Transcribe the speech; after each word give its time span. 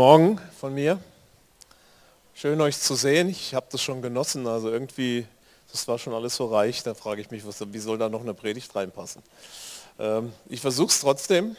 Morgen 0.00 0.40
von 0.58 0.72
mir. 0.72 0.98
Schön 2.32 2.58
euch 2.62 2.78
zu 2.78 2.94
sehen. 2.94 3.28
Ich 3.28 3.54
habe 3.54 3.66
das 3.70 3.82
schon 3.82 4.00
genossen. 4.00 4.46
Also 4.46 4.70
irgendwie, 4.70 5.26
das 5.70 5.86
war 5.88 5.98
schon 5.98 6.14
alles 6.14 6.36
so 6.36 6.46
reich. 6.46 6.82
Da 6.82 6.94
frage 6.94 7.20
ich 7.20 7.30
mich, 7.30 7.46
was, 7.46 7.60
wie 7.70 7.78
soll 7.78 7.98
da 7.98 8.08
noch 8.08 8.22
eine 8.22 8.32
Predigt 8.32 8.74
reinpassen? 8.74 9.22
Ähm, 9.98 10.32
ich 10.48 10.62
versuche 10.62 10.88
es 10.88 11.00
trotzdem. 11.00 11.54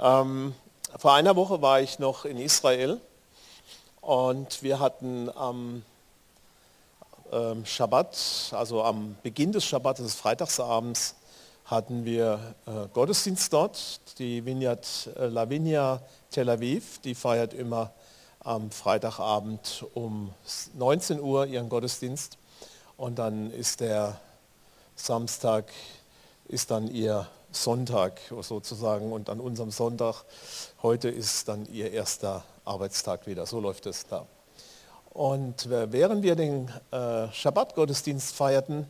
Ähm, 0.00 0.56
vor 0.98 1.14
einer 1.14 1.36
Woche 1.36 1.62
war 1.62 1.80
ich 1.80 2.00
noch 2.00 2.24
in 2.24 2.36
Israel 2.36 3.00
und 4.00 4.64
wir 4.64 4.80
hatten 4.80 5.30
am 5.30 5.84
ähm, 7.30 7.64
Schabbat, 7.64 8.54
also 8.56 8.82
am 8.82 9.14
Beginn 9.22 9.52
des 9.52 9.64
Schabbat, 9.64 10.00
des 10.00 10.16
Freitagsabends, 10.16 11.14
hatten 11.66 12.04
wir 12.04 12.54
äh, 12.66 12.88
Gottesdienst 12.92 13.52
dort. 13.52 14.00
Die 14.18 14.44
Vineyard 14.44 15.10
äh, 15.16 15.26
Lavinia 15.26 16.00
Tel 16.30 16.48
Aviv, 16.48 17.00
die 17.00 17.14
feiert 17.14 17.52
immer 17.54 17.92
am 18.40 18.70
Freitagabend 18.70 19.84
um 19.94 20.32
19 20.74 21.20
Uhr 21.20 21.46
ihren 21.46 21.68
Gottesdienst 21.68 22.38
und 22.96 23.18
dann 23.18 23.50
ist 23.50 23.80
der 23.80 24.20
Samstag 24.94 25.72
ist 26.48 26.70
dann 26.70 26.86
ihr 26.86 27.26
Sonntag 27.50 28.20
sozusagen 28.40 29.12
und 29.12 29.28
an 29.28 29.40
unserem 29.40 29.72
Sonntag 29.72 30.22
heute 30.82 31.08
ist 31.08 31.48
dann 31.48 31.66
ihr 31.66 31.90
erster 31.90 32.44
Arbeitstag 32.64 33.26
wieder. 33.26 33.46
So 33.46 33.58
läuft 33.58 33.86
es 33.86 34.06
da. 34.06 34.26
Und 35.10 35.66
äh, 35.66 35.90
während 35.90 36.22
wir 36.22 36.36
den 36.36 36.70
Schabbat-Gottesdienst 36.92 38.34
feierten, 38.34 38.86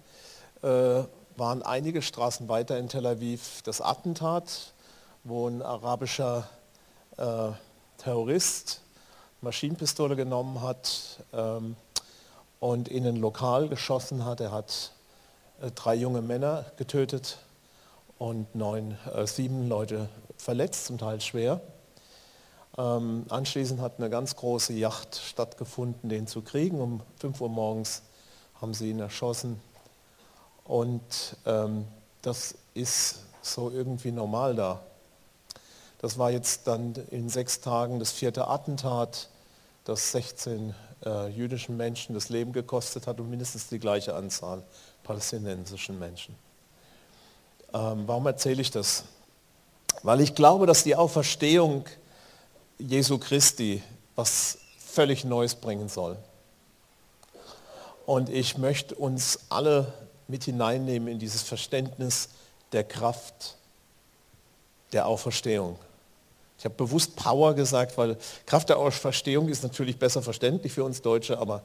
waren 1.36 1.62
einige 1.62 2.02
Straßen 2.02 2.48
weiter 2.48 2.78
in 2.78 2.88
Tel 2.88 3.06
Aviv 3.06 3.62
das 3.62 3.80
Attentat, 3.80 4.72
wo 5.24 5.48
ein 5.48 5.62
arabischer 5.62 6.48
äh, 7.16 7.50
Terrorist 7.98 8.82
Maschinenpistole 9.42 10.16
genommen 10.16 10.62
hat 10.62 11.22
ähm, 11.32 11.76
und 12.58 12.88
in 12.88 13.06
ein 13.06 13.16
Lokal 13.16 13.68
geschossen 13.68 14.24
hat. 14.24 14.40
Er 14.40 14.50
hat 14.50 14.92
äh, 15.60 15.70
drei 15.70 15.94
junge 15.94 16.22
Männer 16.22 16.64
getötet 16.76 17.38
und 18.18 18.54
neun, 18.54 18.96
äh, 19.14 19.26
sieben 19.26 19.68
Leute 19.68 20.08
verletzt, 20.38 20.86
zum 20.86 20.98
Teil 20.98 21.20
schwer. 21.20 21.60
Ähm, 22.78 23.26
anschließend 23.28 23.80
hat 23.80 23.98
eine 23.98 24.10
ganz 24.10 24.36
große 24.36 24.72
Yacht 24.72 25.16
stattgefunden, 25.16 26.08
den 26.08 26.26
zu 26.26 26.42
kriegen. 26.42 26.80
Um 26.80 27.00
5 27.20 27.40
Uhr 27.40 27.48
morgens 27.48 28.02
haben 28.60 28.74
sie 28.74 28.90
ihn 28.90 29.00
erschossen. 29.00 29.60
Und 30.66 31.36
ähm, 31.46 31.86
das 32.22 32.54
ist 32.74 33.20
so 33.42 33.70
irgendwie 33.70 34.12
normal 34.12 34.54
da. 34.54 34.80
Das 35.98 36.18
war 36.18 36.30
jetzt 36.30 36.66
dann 36.66 36.94
in 37.10 37.28
sechs 37.28 37.60
Tagen 37.60 37.98
das 37.98 38.12
vierte 38.12 38.48
Attentat, 38.48 39.28
das 39.84 40.12
16 40.12 40.74
äh, 41.04 41.28
jüdischen 41.28 41.76
Menschen 41.76 42.14
das 42.14 42.28
Leben 42.28 42.52
gekostet 42.52 43.06
hat 43.06 43.20
und 43.20 43.30
mindestens 43.30 43.68
die 43.68 43.78
gleiche 43.78 44.14
Anzahl 44.14 44.62
palästinensischen 45.04 45.98
Menschen. 45.98 46.34
Ähm, 47.72 48.02
warum 48.06 48.26
erzähle 48.26 48.60
ich 48.60 48.70
das? 48.70 49.04
Weil 50.02 50.20
ich 50.20 50.34
glaube, 50.34 50.66
dass 50.66 50.82
die 50.82 50.96
Auferstehung 50.96 51.84
Jesu 52.78 53.18
Christi 53.18 53.82
was 54.16 54.58
völlig 54.78 55.24
Neues 55.24 55.54
bringen 55.54 55.88
soll. 55.88 56.16
Und 58.04 58.28
ich 58.28 58.56
möchte 58.56 58.94
uns 58.94 59.40
alle 59.48 59.92
mit 60.28 60.44
hineinnehmen 60.44 61.08
in 61.08 61.18
dieses 61.18 61.42
Verständnis 61.42 62.28
der 62.72 62.84
Kraft 62.84 63.56
der 64.92 65.06
Auferstehung. 65.06 65.78
Ich 66.58 66.64
habe 66.64 66.74
bewusst 66.74 67.16
Power 67.16 67.54
gesagt, 67.54 67.98
weil 67.98 68.16
Kraft 68.46 68.68
der 68.68 68.78
Auferstehung 68.78 69.48
ist 69.48 69.62
natürlich 69.62 69.98
besser 69.98 70.22
verständlich 70.22 70.72
für 70.72 70.84
uns 70.84 71.02
Deutsche, 71.02 71.38
aber 71.38 71.62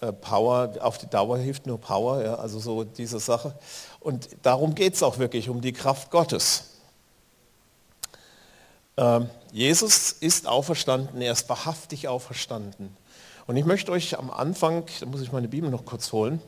äh, 0.00 0.12
Power, 0.12 0.72
auf 0.80 0.98
die 0.98 1.06
Dauer 1.06 1.38
hilft 1.38 1.66
nur 1.66 1.78
Power, 1.78 2.24
ja, 2.24 2.34
also 2.36 2.58
so 2.58 2.84
diese 2.84 3.20
Sache. 3.20 3.54
Und 4.00 4.28
darum 4.42 4.74
geht 4.74 4.94
es 4.94 5.02
auch 5.02 5.18
wirklich, 5.18 5.48
um 5.48 5.60
die 5.60 5.72
Kraft 5.72 6.10
Gottes. 6.10 6.64
Ähm, 8.96 9.28
Jesus 9.52 10.12
ist 10.12 10.46
auferstanden, 10.46 11.20
er 11.20 11.32
ist 11.32 11.48
wahrhaftig 11.48 12.08
auferstanden. 12.08 12.96
Und 13.46 13.56
ich 13.56 13.64
möchte 13.64 13.92
euch 13.92 14.18
am 14.18 14.30
Anfang, 14.30 14.84
da 15.00 15.06
muss 15.06 15.20
ich 15.20 15.32
meine 15.32 15.48
Bibel 15.48 15.70
noch 15.70 15.84
kurz 15.84 16.12
holen, 16.12 16.40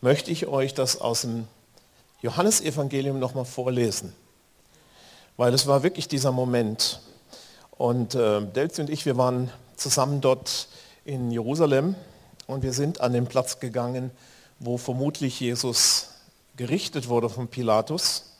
möchte 0.00 0.30
ich 0.30 0.46
euch 0.46 0.74
das 0.74 1.00
aus 1.00 1.22
dem 1.22 1.48
Johannesevangelium 2.22 3.18
nochmal 3.18 3.44
vorlesen. 3.44 4.12
Weil 5.36 5.52
es 5.54 5.66
war 5.66 5.82
wirklich 5.82 6.08
dieser 6.08 6.32
Moment. 6.32 7.00
Und 7.72 8.14
äh, 8.14 8.40
Delzi 8.40 8.80
und 8.80 8.90
ich, 8.90 9.04
wir 9.04 9.16
waren 9.16 9.50
zusammen 9.76 10.20
dort 10.20 10.68
in 11.04 11.30
Jerusalem 11.30 11.94
und 12.46 12.62
wir 12.62 12.72
sind 12.72 13.00
an 13.00 13.12
den 13.12 13.26
Platz 13.26 13.60
gegangen, 13.60 14.10
wo 14.58 14.78
vermutlich 14.78 15.38
Jesus 15.40 16.08
gerichtet 16.56 17.08
wurde 17.08 17.28
von 17.28 17.48
Pilatus. 17.48 18.35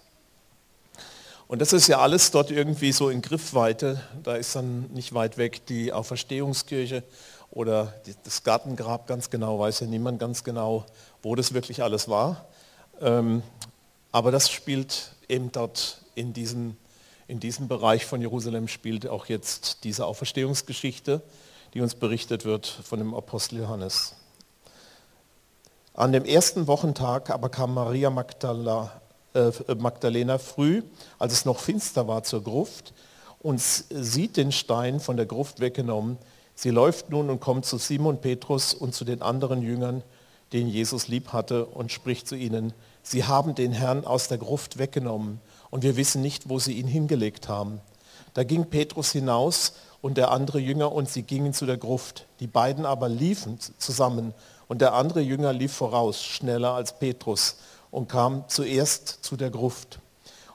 Und 1.49 1.61
das 1.61 1.73
ist 1.73 1.87
ja 1.87 2.01
alles 2.01 2.33
dort 2.33 2.51
irgendwie 2.51 2.91
so 2.91 3.09
in 3.09 3.23
Griffweite. 3.23 4.01
Da 4.25 4.34
ist 4.34 4.57
dann 4.57 4.91
nicht 4.93 5.15
weit 5.15 5.39
weg 5.39 5.65
die 5.67 5.93
Auferstehungskirche 5.93 7.05
oder 7.51 7.95
das 8.25 8.43
Gartengrab 8.43 9.07
ganz 9.07 9.31
genau, 9.31 9.59
weiß 9.61 9.81
ja 9.81 9.87
niemand 9.87 10.19
ganz 10.19 10.43
genau, 10.43 10.85
wo 11.23 11.37
das 11.37 11.55
wirklich 11.55 11.83
alles 11.83 12.09
war. 12.09 12.47
Ähm, 13.01 13.43
aber 14.11 14.33
das 14.33 14.51
spielt 14.51 15.12
eben 15.29 15.53
dort 15.53 16.03
in 16.17 16.33
diesem, 16.33 16.77
in 17.29 17.39
diesem 17.39 17.69
Bereich 17.69 18.06
von 18.06 18.21
Jerusalem 18.21 18.67
spielt 18.67 19.06
auch 19.06 19.27
jetzt 19.27 19.85
diese 19.85 20.06
Auferstehungsgeschichte, 20.06 21.23
die 21.75 21.81
uns 21.81 21.95
berichtet 21.95 22.45
wird 22.45 22.67
von 22.67 22.99
dem 22.99 23.15
Apostel 23.15 23.61
Johannes. 23.61 24.17
An 25.95 26.12
dem 26.12 26.25
ersten 26.25 26.67
Wochentag 26.67 27.31
aber 27.31 27.51
kam 27.51 27.73
Maria 27.73 28.11
Magdala, 28.11 29.01
Magdalena 29.79 30.39
früh, 30.39 30.83
als 31.19 31.33
es 31.33 31.45
noch 31.45 31.61
finster 31.61 32.09
war, 32.09 32.23
zur 32.23 32.43
Gruft 32.43 32.95
und 33.39 33.61
sieht 33.61 34.37
den 34.37 34.53
Stein 34.53 35.01
von 35.01 35.17
der 35.17 35.27
Gruft 35.27 35.61
weggenommen. 35.61 36.19
Sie 36.55 36.71
läuft 36.71 37.11
nun 37.11 37.31
und 37.31 37.41
kommt 37.41 37.67
zu 37.67 37.79
Simon 37.79 38.21
Petrus 38.21 38.75
und 38.75 38.95
zu 38.95 39.05
den 39.05 39.23
anderen 39.23 39.63
Jüngern, 39.63 40.03
den 40.53 40.69
Jesus 40.69 41.09
lieb 41.09 41.33
hatte, 41.33 41.67
und 41.67 41.93
spricht 41.93 42.29
zu 42.29 42.35
ihnen, 42.35 42.73
sie 43.03 43.25
haben 43.25 43.55
den 43.55 43.73
Herrn 43.73 44.05
aus 44.05 44.29
der 44.29 44.39
Gruft 44.39 44.79
weggenommen 44.79 45.41
und 45.71 45.83
wir 45.83 45.97
wissen 45.97 46.23
nicht, 46.23 46.49
wo 46.49 46.59
sie 46.59 46.75
ihn 46.75 46.87
hingelegt 46.87 47.49
haben. 47.49 47.81
Da 48.35 48.45
ging 48.45 48.67
Petrus 48.67 49.13
hinaus 49.13 49.75
und 50.01 50.17
der 50.17 50.31
andere 50.31 50.59
Jünger 50.59 50.93
und 50.93 51.09
sie 51.09 51.23
gingen 51.23 51.53
zu 51.53 51.67
der 51.67 51.79
Gruft. 51.79 52.27
Die 52.41 52.47
beiden 52.47 52.85
aber 52.87 53.09
liefen 53.09 53.59
zusammen 53.79 54.35
und 54.69 54.81
der 54.81 54.95
andere 54.95 55.21
Jünger 55.21 55.53
lief 55.53 55.73
voraus, 55.73 56.23
schneller 56.23 56.73
als 56.73 56.99
Petrus 56.99 57.57
und 57.91 58.09
kam 58.09 58.45
zuerst 58.49 59.09
zu 59.23 59.37
der 59.37 59.50
Gruft. 59.50 60.00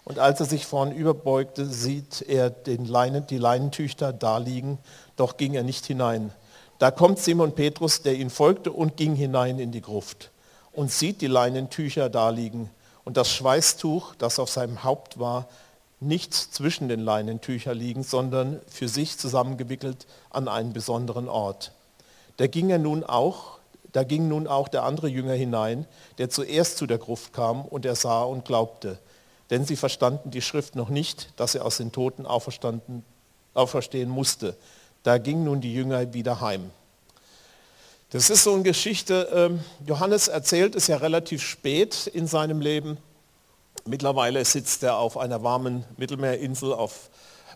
Und 0.04 0.20
als 0.20 0.40
er 0.40 0.46
sich 0.46 0.66
vorn 0.66 0.92
überbeugte, 0.92 1.66
sieht 1.66 2.22
er 2.22 2.50
den 2.50 2.86
Leinen, 2.86 3.28
die 3.28 3.38
Leinentücher 3.38 4.14
da 4.14 4.38
liegen, 4.38 4.80
doch 5.16 5.38
ging 5.38 5.54
er 5.54 5.64
nicht 5.64 5.86
hinein. 5.86 6.32
Da 6.80 6.90
kommt 6.90 7.20
Simon 7.20 7.54
Petrus, 7.54 8.02
der 8.02 8.16
ihn 8.16 8.32
folgte 8.32 8.72
und 8.72 8.98
ging 8.98 9.16
hinein 9.16 9.60
in 9.60 9.72
die 9.72 9.82
Gruft 9.82 10.32
und 10.72 10.92
sieht 10.92 11.22
die 11.22 11.28
Leinentücher 11.28 12.10
da 12.10 12.30
liegen 12.30 12.70
und 13.04 13.18
das 13.18 13.32
Schweißtuch, 13.32 14.16
das 14.16 14.40
auf 14.40 14.50
seinem 14.50 14.84
Haupt 14.84 15.20
war, 15.20 15.48
nicht 16.00 16.34
zwischen 16.34 16.90
den 16.90 17.02
Leinentüchern 17.02 17.78
liegen, 17.78 18.04
sondern 18.04 18.60
für 18.68 18.88
sich 18.88 19.18
zusammengewickelt 19.20 20.08
an 20.32 20.48
einen 20.48 20.74
besonderen 20.74 21.30
Ort. 21.30 21.74
Da 22.38 22.48
ging 22.48 22.72
er 22.72 22.80
nun 22.80 23.04
auch, 23.04 23.60
da 23.92 24.04
ging 24.04 24.28
nun 24.28 24.48
auch 24.48 24.68
der 24.68 24.84
andere 24.84 25.08
Jünger 25.08 25.34
hinein, 25.34 25.86
der 26.18 26.30
zuerst 26.30 26.78
zu 26.78 26.86
der 26.86 26.98
Gruft 26.98 27.34
kam 27.34 27.66
und 27.66 27.86
er 27.86 27.96
sah 27.96 28.24
und 28.24 28.46
glaubte. 28.46 29.00
Denn 29.50 29.66
sie 29.66 29.76
verstanden 29.76 30.32
die 30.32 30.42
Schrift 30.42 30.76
noch 30.76 30.90
nicht, 30.90 31.34
dass 31.36 31.56
er 31.56 31.66
aus 31.66 31.78
den 31.78 31.92
Toten 31.92 32.26
auferstanden, 32.26 33.04
auferstehen 33.54 34.10
musste. 34.10 34.56
Da 35.04 35.18
gingen 35.18 35.44
nun 35.44 35.60
die 35.60 35.74
Jünger 35.74 36.14
wieder 36.14 36.40
heim. 36.40 36.72
Das 38.12 38.30
ist 38.30 38.44
so 38.44 38.54
eine 38.54 38.64
Geschichte, 38.64 39.30
ähm, 39.34 39.62
Johannes 39.86 40.28
erzählt 40.28 40.76
es 40.76 40.88
ja 40.88 40.98
relativ 40.98 41.42
spät 41.42 42.08
in 42.08 42.28
seinem 42.28 42.60
Leben. 42.60 42.98
Mittlerweile 43.86 44.44
sitzt 44.44 44.84
er 44.84 44.98
auf 44.98 45.18
einer 45.18 45.44
warmen 45.44 45.86
Mittelmeerinsel 45.98 46.74
auf 46.74 47.10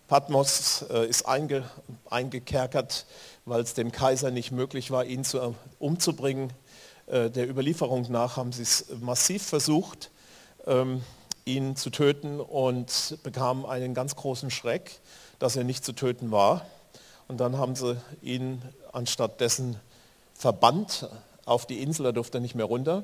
Patmos, 0.07 0.85
äh, 0.89 1.07
ist 1.07 1.27
einge, 1.27 1.69
eingekerkert, 2.09 3.05
weil 3.45 3.61
es 3.61 3.73
dem 3.75 3.91
Kaiser 3.91 4.31
nicht 4.31 4.51
möglich 4.51 4.91
war, 4.91 5.05
ihn 5.05 5.23
zu, 5.23 5.55
umzubringen. 5.79 6.51
Äh, 7.07 7.29
der 7.29 7.49
Überlieferung 7.49 8.05
nach 8.09 8.37
haben 8.37 8.51
sie 8.51 8.63
es 8.63 8.87
massiv 8.99 9.43
versucht, 9.43 10.11
ähm, 10.65 11.03
ihn 11.45 11.75
zu 11.75 11.91
töten 11.91 12.39
und 12.39 13.19
bekamen 13.23 13.65
einen 13.65 13.93
ganz 13.93 14.15
großen 14.15 14.49
Schreck, 14.49 14.99
dass 15.37 15.55
er 15.55 15.63
nicht 15.63 15.85
zu 15.85 15.93
töten 15.93 16.31
war. 16.31 16.65
Und 17.27 17.39
dann 17.39 17.57
haben 17.57 17.75
sie 17.75 17.97
ihn 18.21 18.61
anstatt 18.91 19.39
dessen 19.41 19.79
verbannt 20.33 21.07
auf 21.45 21.67
die 21.67 21.81
Insel, 21.81 22.03
da 22.03 22.11
durfte 22.11 22.39
er 22.39 22.41
nicht 22.41 22.55
mehr 22.55 22.65
runter. 22.65 23.03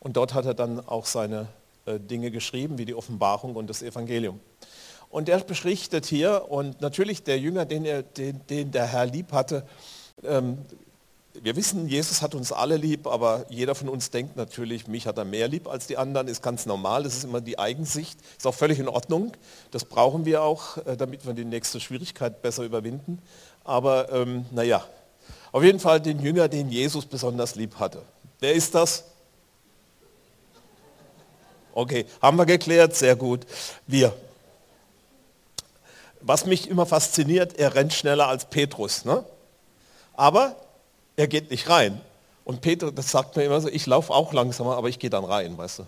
Und 0.00 0.16
dort 0.16 0.34
hat 0.34 0.44
er 0.44 0.54
dann 0.54 0.86
auch 0.86 1.06
seine 1.06 1.48
äh, 1.86 1.98
Dinge 1.98 2.30
geschrieben, 2.30 2.76
wie 2.76 2.84
die 2.84 2.94
Offenbarung 2.94 3.56
und 3.56 3.68
das 3.68 3.82
Evangelium. 3.82 4.38
Und 5.10 5.28
er 5.28 5.40
berichtet 5.40 6.06
hier, 6.06 6.50
und 6.50 6.80
natürlich 6.80 7.22
der 7.22 7.38
Jünger, 7.38 7.64
den, 7.64 7.84
er, 7.84 8.02
den, 8.02 8.40
den 8.48 8.70
der 8.70 8.86
Herr 8.86 9.06
lieb 9.06 9.32
hatte, 9.32 9.66
ähm, 10.22 10.58
wir 11.42 11.56
wissen, 11.56 11.88
Jesus 11.88 12.20
hat 12.20 12.34
uns 12.34 12.52
alle 12.52 12.76
lieb, 12.76 13.06
aber 13.06 13.46
jeder 13.48 13.74
von 13.74 13.88
uns 13.88 14.10
denkt 14.10 14.36
natürlich, 14.36 14.88
mich 14.88 15.06
hat 15.06 15.18
er 15.18 15.24
mehr 15.24 15.48
lieb 15.48 15.68
als 15.68 15.86
die 15.86 15.96
anderen, 15.96 16.26
ist 16.28 16.42
ganz 16.42 16.66
normal, 16.66 17.04
das 17.04 17.16
ist 17.16 17.24
immer 17.24 17.40
die 17.40 17.58
Eigensicht, 17.58 18.18
ist 18.36 18.46
auch 18.46 18.54
völlig 18.54 18.78
in 18.78 18.88
Ordnung, 18.88 19.32
das 19.70 19.84
brauchen 19.84 20.24
wir 20.24 20.42
auch, 20.42 20.78
äh, 20.78 20.96
damit 20.96 21.26
wir 21.26 21.34
die 21.34 21.44
nächste 21.44 21.80
Schwierigkeit 21.80 22.42
besser 22.42 22.64
überwinden. 22.64 23.22
Aber 23.64 24.12
ähm, 24.12 24.46
naja, 24.50 24.84
auf 25.52 25.62
jeden 25.62 25.80
Fall 25.80 26.00
den 26.00 26.20
Jünger, 26.20 26.48
den 26.48 26.70
Jesus 26.70 27.06
besonders 27.06 27.54
lieb 27.54 27.76
hatte. 27.78 28.02
Wer 28.40 28.54
ist 28.54 28.74
das? 28.74 29.04
Okay, 31.72 32.06
haben 32.20 32.36
wir 32.36 32.46
geklärt, 32.46 32.96
sehr 32.96 33.14
gut. 33.14 33.46
Wir. 33.86 34.12
Was 36.20 36.46
mich 36.46 36.68
immer 36.68 36.86
fasziniert, 36.86 37.58
er 37.58 37.74
rennt 37.74 37.94
schneller 37.94 38.28
als 38.28 38.46
Petrus. 38.46 39.04
Ne? 39.04 39.24
Aber 40.14 40.56
er 41.16 41.28
geht 41.28 41.50
nicht 41.50 41.68
rein. 41.68 42.00
Und 42.44 42.60
Petrus, 42.60 42.92
das 42.94 43.10
sagt 43.10 43.36
mir 43.36 43.44
immer 43.44 43.60
so, 43.60 43.68
ich 43.68 43.86
laufe 43.86 44.12
auch 44.12 44.32
langsamer, 44.32 44.76
aber 44.76 44.88
ich 44.88 44.98
gehe 44.98 45.10
dann 45.10 45.24
rein, 45.24 45.56
weißt 45.56 45.80
du. 45.80 45.86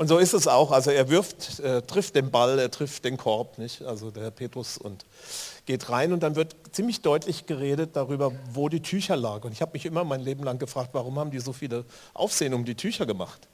Und 0.00 0.08
so 0.08 0.16
ist 0.16 0.32
es 0.32 0.48
auch. 0.48 0.70
Also 0.70 0.90
er 0.90 1.10
wirft, 1.10 1.58
er 1.58 1.86
trifft 1.86 2.14
den 2.14 2.30
Ball, 2.30 2.58
er 2.58 2.70
trifft 2.70 3.04
den 3.04 3.18
Korb, 3.18 3.58
nicht? 3.58 3.82
Also 3.82 4.10
der 4.10 4.30
Petrus 4.30 4.78
und 4.78 5.04
geht 5.66 5.90
rein 5.90 6.14
und 6.14 6.22
dann 6.22 6.36
wird 6.36 6.56
ziemlich 6.72 7.02
deutlich 7.02 7.44
geredet 7.44 7.96
darüber, 7.96 8.32
wo 8.52 8.70
die 8.70 8.80
Tücher 8.80 9.14
lagen. 9.14 9.48
Und 9.48 9.52
ich 9.52 9.60
habe 9.60 9.72
mich 9.72 9.84
immer 9.84 10.02
mein 10.04 10.22
Leben 10.22 10.42
lang 10.42 10.58
gefragt, 10.58 10.90
warum 10.94 11.18
haben 11.18 11.30
die 11.30 11.38
so 11.38 11.52
viele 11.52 11.84
Aufsehen 12.14 12.54
um 12.54 12.64
die 12.64 12.76
Tücher 12.76 13.04
gemacht? 13.04 13.46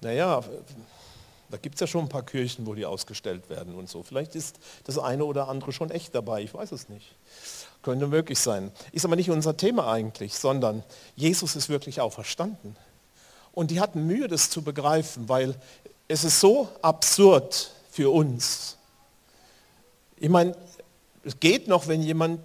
Naja, 0.00 0.42
da 1.50 1.56
gibt 1.56 1.76
es 1.76 1.80
ja 1.80 1.86
schon 1.86 2.04
ein 2.04 2.08
paar 2.08 2.24
Kirchen, 2.24 2.66
wo 2.66 2.74
die 2.74 2.84
ausgestellt 2.84 3.48
werden 3.48 3.74
und 3.74 3.88
so. 3.88 4.02
Vielleicht 4.02 4.34
ist 4.34 4.58
das 4.84 4.98
eine 4.98 5.24
oder 5.24 5.48
andere 5.48 5.72
schon 5.72 5.90
echt 5.90 6.14
dabei, 6.14 6.42
ich 6.42 6.52
weiß 6.52 6.72
es 6.72 6.88
nicht. 6.88 7.14
Könnte 7.82 8.06
möglich 8.06 8.38
sein. 8.38 8.70
Ist 8.92 9.04
aber 9.04 9.16
nicht 9.16 9.30
unser 9.30 9.56
Thema 9.56 9.90
eigentlich, 9.90 10.34
sondern 10.34 10.82
Jesus 11.16 11.56
ist 11.56 11.68
wirklich 11.68 12.00
auferstanden. 12.00 12.76
Und 13.52 13.70
die 13.70 13.80
hatten 13.80 14.06
Mühe, 14.06 14.28
das 14.28 14.50
zu 14.50 14.62
begreifen, 14.62 15.28
weil 15.28 15.54
es 16.06 16.24
ist 16.24 16.40
so 16.40 16.68
absurd 16.82 17.70
für 17.90 18.10
uns. 18.10 18.76
Ich 20.16 20.28
meine, 20.28 20.54
es 21.24 21.40
geht 21.40 21.68
noch, 21.68 21.88
wenn 21.88 22.02
jemand 22.02 22.40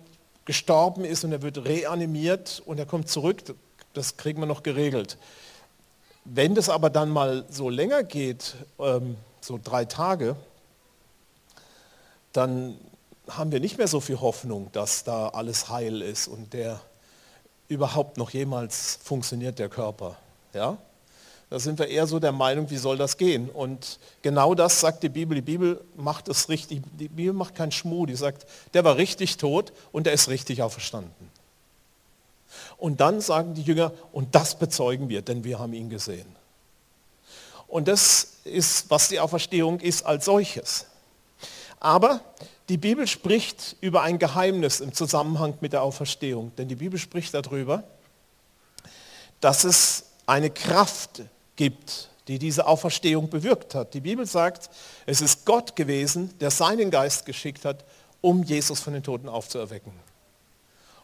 gestorben 0.46 1.06
ist 1.06 1.24
und 1.24 1.32
er 1.32 1.42
wird 1.42 1.66
reanimiert 1.66 2.62
und 2.66 2.80
er 2.80 2.86
kommt 2.86 3.10
zurück, 3.10 3.44
das 3.94 4.18
kriegen 4.18 4.42
wir 4.42 4.46
noch 4.46 4.64
geregelt. 4.64 5.18
Wenn 6.26 6.56
das 6.56 6.70
aber 6.70 6.90
dann 6.90 7.10
mal 7.10 7.46
so 7.50 7.70
länger 7.70 8.04
geht, 8.04 8.56
ähm, 8.80 9.18
so 9.42 9.60
drei 9.62 9.86
Tage, 9.86 10.36
dann 12.32 12.78
haben 13.30 13.52
wir 13.52 13.60
nicht 13.60 13.78
mehr 13.78 13.88
so 13.88 14.00
viel 14.00 14.20
Hoffnung, 14.20 14.70
dass 14.72 15.04
da 15.04 15.30
alles 15.30 15.70
heil 15.70 16.02
ist 16.02 16.28
und 16.28 16.54
der 16.54 16.80
überhaupt 17.68 18.18
noch 18.18 18.30
jemals 18.32 19.00
funktioniert, 19.04 19.60
der 19.60 19.70
Körper. 19.70 20.18
Ja? 20.54 20.78
Da 21.50 21.60
sind 21.60 21.78
wir 21.78 21.88
eher 21.88 22.08
so 22.08 22.20
der 22.20 22.32
Meinung, 22.32 22.70
wie 22.70 22.78
soll 22.78 22.98
das 22.98 23.18
gehen? 23.18 23.50
Und 23.50 24.00
genau 24.22 24.56
das 24.56 24.80
sagt 24.80 25.04
die 25.04 25.10
Bibel. 25.10 25.36
Die 25.36 25.42
Bibel 25.42 25.84
macht 25.96 26.28
es 26.28 26.50
richtig. 26.50 26.82
Die 26.98 27.08
Bibel 27.08 27.34
macht 27.34 27.54
keinen 27.54 27.72
Schmuh. 27.72 28.06
Die 28.06 28.16
sagt, 28.16 28.48
der 28.74 28.84
war 28.84 28.98
richtig 28.98 29.38
tot 29.38 29.72
und 29.92 30.08
der 30.08 30.14
ist 30.14 30.30
richtig 30.30 30.64
auferstanden. 30.64 31.30
Und 32.78 33.00
dann 33.00 33.22
sagen 33.22 33.54
die 33.54 33.62
Jünger, 33.62 33.92
und 34.12 34.36
das 34.36 34.58
bezeugen 34.58 35.10
wir, 35.10 35.22
denn 35.22 35.44
wir 35.44 35.60
haben 35.60 35.74
ihn 35.74 35.90
gesehen. 35.90 36.36
Und 37.68 37.88
das 37.88 38.38
ist, 38.44 38.90
was 38.90 39.10
die 39.10 39.20
Auferstehung 39.20 39.80
ist 39.80 40.06
als 40.06 40.26
solches. 40.26 40.86
Aber 41.80 42.22
die 42.70 42.78
Bibel 42.78 43.08
spricht 43.08 43.76
über 43.82 44.04
ein 44.04 44.20
Geheimnis 44.20 44.80
im 44.80 44.94
Zusammenhang 44.94 45.58
mit 45.60 45.74
der 45.74 45.84
Auferstehung. 45.84 46.52
Denn 46.56 46.68
die 46.68 46.76
Bibel 46.76 47.00
spricht 47.00 47.34
darüber, 47.34 47.84
dass 49.42 49.64
es 49.64 50.06
eine 50.26 50.50
Kraft 50.50 51.24
gibt, 51.56 52.10
die 52.28 52.40
diese 52.40 52.68
Auferstehung 52.68 53.30
bewirkt 53.30 53.76
hat. 53.76 53.94
Die 53.94 54.00
Bibel 54.00 54.26
sagt, 54.26 54.70
es 55.06 55.22
ist 55.22 55.46
Gott 55.46 55.76
gewesen, 55.76 56.38
der 56.40 56.52
seinen 56.52 56.90
Geist 56.90 57.26
geschickt 57.26 57.66
hat, 57.66 57.84
um 58.22 58.44
Jesus 58.44 58.80
von 58.80 58.94
den 58.94 59.04
Toten 59.04 59.28
aufzuerwecken. 59.28 59.92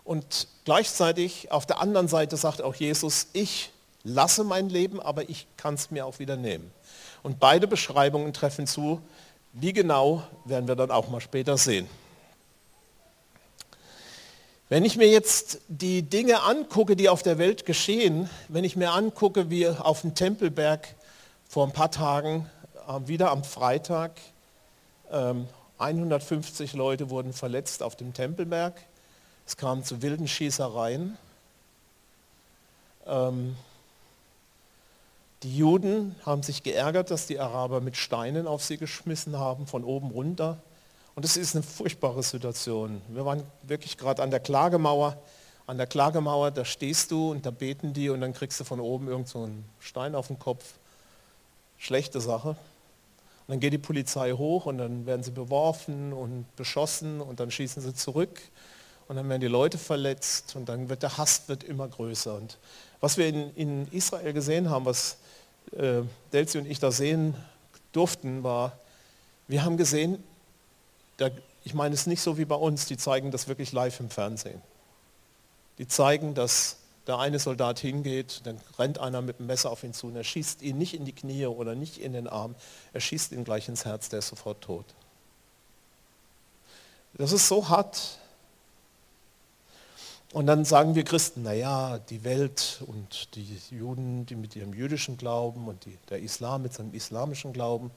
Und 0.09 0.47
gleichzeitig 0.65 1.51
auf 1.51 1.67
der 1.67 1.79
anderen 1.81 2.07
Seite 2.07 2.35
sagt 2.35 2.63
auch 2.63 2.73
Jesus, 2.73 3.27
ich 3.33 3.69
lasse 4.01 4.43
mein 4.43 4.67
Leben, 4.67 4.99
aber 4.99 5.29
ich 5.29 5.45
kann 5.55 5.75
es 5.75 5.91
mir 5.91 6.07
auch 6.07 6.17
wieder 6.17 6.35
nehmen. 6.35 6.71
Und 7.21 7.39
beide 7.39 7.67
Beschreibungen 7.67 8.33
treffen 8.33 8.65
zu. 8.65 9.03
Wie 9.53 9.71
genau, 9.71 10.23
werden 10.45 10.67
wir 10.67 10.75
dann 10.75 10.89
auch 10.89 11.09
mal 11.09 11.21
später 11.21 11.59
sehen. 11.59 11.87
Wenn 14.67 14.83
ich 14.83 14.97
mir 14.97 15.07
jetzt 15.07 15.59
die 15.67 16.01
Dinge 16.01 16.41
angucke, 16.41 16.95
die 16.95 17.07
auf 17.07 17.21
der 17.21 17.37
Welt 17.37 17.67
geschehen, 17.67 18.31
wenn 18.47 18.63
ich 18.63 18.75
mir 18.75 18.93
angucke, 18.93 19.51
wie 19.51 19.67
auf 19.67 20.01
dem 20.01 20.15
Tempelberg 20.15 20.87
vor 21.47 21.67
ein 21.67 21.71
paar 21.71 21.91
Tagen, 21.91 22.49
äh, 22.87 23.07
wieder 23.07 23.29
am 23.29 23.43
Freitag, 23.43 24.13
150 25.77 26.73
ähm, 26.73 26.79
Leute 26.79 27.11
wurden 27.11 27.31
verletzt 27.31 27.83
auf 27.83 27.95
dem 27.95 28.15
Tempelberg. 28.15 28.73
Es 29.49 29.57
kam 29.57 29.83
zu 29.83 30.03
wilden 30.03 30.27
Schießereien. 30.27 31.17
Ähm, 33.07 33.55
die 35.41 35.57
Juden 35.57 36.15
haben 36.23 36.43
sich 36.43 36.61
geärgert, 36.61 37.09
dass 37.09 37.25
die 37.25 37.39
Araber 37.39 37.81
mit 37.81 37.97
Steinen 37.97 38.45
auf 38.45 38.63
sie 38.63 38.77
geschmissen 38.77 39.39
haben, 39.39 39.65
von 39.65 39.83
oben 39.83 40.11
runter. 40.11 40.59
Und 41.15 41.25
es 41.25 41.35
ist 41.35 41.55
eine 41.55 41.63
furchtbare 41.63 42.21
Situation. 42.21 43.01
Wir 43.07 43.25
waren 43.25 43.41
wirklich 43.63 43.97
gerade 43.97 44.21
an 44.21 44.29
der 44.29 44.39
Klagemauer. 44.39 45.17
An 45.65 45.79
der 45.79 45.87
Klagemauer, 45.87 46.51
da 46.51 46.63
stehst 46.63 47.09
du 47.09 47.31
und 47.31 47.43
da 47.43 47.49
beten 47.49 47.91
die 47.91 48.11
und 48.11 48.21
dann 48.21 48.33
kriegst 48.33 48.59
du 48.59 48.63
von 48.63 48.79
oben 48.79 49.07
irgend 49.07 49.29
so 49.29 49.49
Stein 49.79 50.13
auf 50.13 50.27
den 50.27 50.37
Kopf. 50.37 50.75
Schlechte 51.79 52.21
Sache. 52.21 52.49
Und 52.49 52.57
dann 53.47 53.59
geht 53.59 53.73
die 53.73 53.79
Polizei 53.79 54.33
hoch 54.33 54.67
und 54.67 54.77
dann 54.77 55.07
werden 55.07 55.23
sie 55.23 55.31
beworfen 55.31 56.13
und 56.13 56.45
beschossen 56.55 57.19
und 57.19 57.39
dann 57.39 57.49
schießen 57.49 57.81
sie 57.81 57.95
zurück 57.95 58.39
und 59.09 59.15
dann 59.15 59.27
werden 59.27 59.41
die 59.41 59.47
Leute 59.47 59.79
verletzt 59.79 60.55
und 60.55 60.69
dann 60.69 60.87
wird 60.87 61.01
der 61.01 61.17
Hass 61.17 61.43
wird 61.47 61.63
immer 61.63 61.87
größer. 61.87 62.35
Und 62.35 62.59
was 63.01 63.17
wir 63.17 63.27
in, 63.27 63.53
in 63.55 63.91
Israel 63.91 64.33
gesehen 64.33 64.69
haben, 64.69 64.85
was 64.85 65.17
äh, 65.75 66.03
Delzi 66.31 66.59
und 66.59 66.67
ich 66.67 66.79
da 66.79 66.91
sehen 66.91 67.33
durften, 67.91 68.43
war, 68.43 68.77
wir 69.47 69.65
haben 69.65 69.77
gesehen, 69.77 70.23
da, 71.17 71.31
ich 71.63 71.73
meine 71.73 71.95
es 71.95 72.05
nicht 72.05 72.21
so 72.21 72.37
wie 72.37 72.45
bei 72.45 72.55
uns, 72.55 72.85
die 72.85 72.97
zeigen 72.97 73.31
das 73.31 73.47
wirklich 73.47 73.71
live 73.71 73.99
im 73.99 74.11
Fernsehen. 74.11 74.61
Die 75.79 75.87
zeigen, 75.87 76.35
dass 76.35 76.77
der 77.07 77.17
eine 77.17 77.39
Soldat 77.39 77.79
hingeht, 77.79 78.41
dann 78.43 78.61
rennt 78.77 78.99
einer 78.99 79.23
mit 79.23 79.39
dem 79.39 79.47
Messer 79.47 79.71
auf 79.71 79.83
ihn 79.83 79.95
zu 79.95 80.05
und 80.05 80.17
er 80.17 80.23
schießt 80.23 80.61
ihn 80.61 80.77
nicht 80.77 80.93
in 80.93 81.05
die 81.05 81.13
Knie 81.13 81.47
oder 81.47 81.73
nicht 81.73 81.97
in 81.97 82.13
den 82.13 82.27
Arm, 82.27 82.53
er 82.93 83.01
schießt 83.01 83.31
ihn 83.31 83.43
gleich 83.43 83.69
ins 83.69 83.85
Herz, 83.85 84.09
der 84.09 84.19
ist 84.19 84.27
sofort 84.27 84.61
tot. 84.61 84.85
Das 87.15 87.31
ist 87.31 87.47
so 87.47 87.69
hart. 87.69 88.19
Und 90.31 90.45
dann 90.45 90.63
sagen 90.63 90.93
wir 90.93 91.03
Christen, 91.03 91.41
naja, 91.41 91.97
die 91.97 92.23
Welt 92.23 92.83
und 92.85 93.35
die 93.35 93.59
Juden, 93.71 94.27
die 94.27 94.35
mit 94.35 94.55
ihrem 94.55 94.73
jüdischen 94.73 95.17
Glauben 95.17 95.67
und 95.67 95.85
die, 95.85 95.97
der 96.09 96.19
Islam 96.19 96.61
mit 96.61 96.73
seinem 96.73 96.93
islamischen 96.93 97.51
Glauben, 97.51 97.89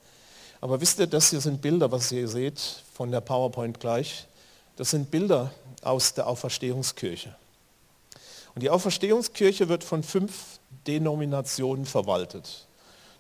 aber 0.62 0.80
wisst 0.80 1.00
ihr, 1.00 1.08
das 1.08 1.30
hier 1.30 1.40
sind 1.40 1.60
Bilder, 1.60 1.90
was 1.90 2.12
ihr 2.12 2.28
seht 2.28 2.60
von 2.94 3.10
der 3.10 3.20
PowerPoint 3.20 3.80
gleich. 3.80 4.28
Das 4.76 4.90
sind 4.90 5.10
Bilder 5.10 5.52
aus 5.82 6.14
der 6.14 6.28
Auferstehungskirche. 6.28 7.34
Und 8.54 8.62
die 8.62 8.70
Auferstehungskirche 8.70 9.68
wird 9.68 9.82
von 9.82 10.04
fünf 10.04 10.60
Denominationen 10.86 11.84
verwaltet. 11.84 12.68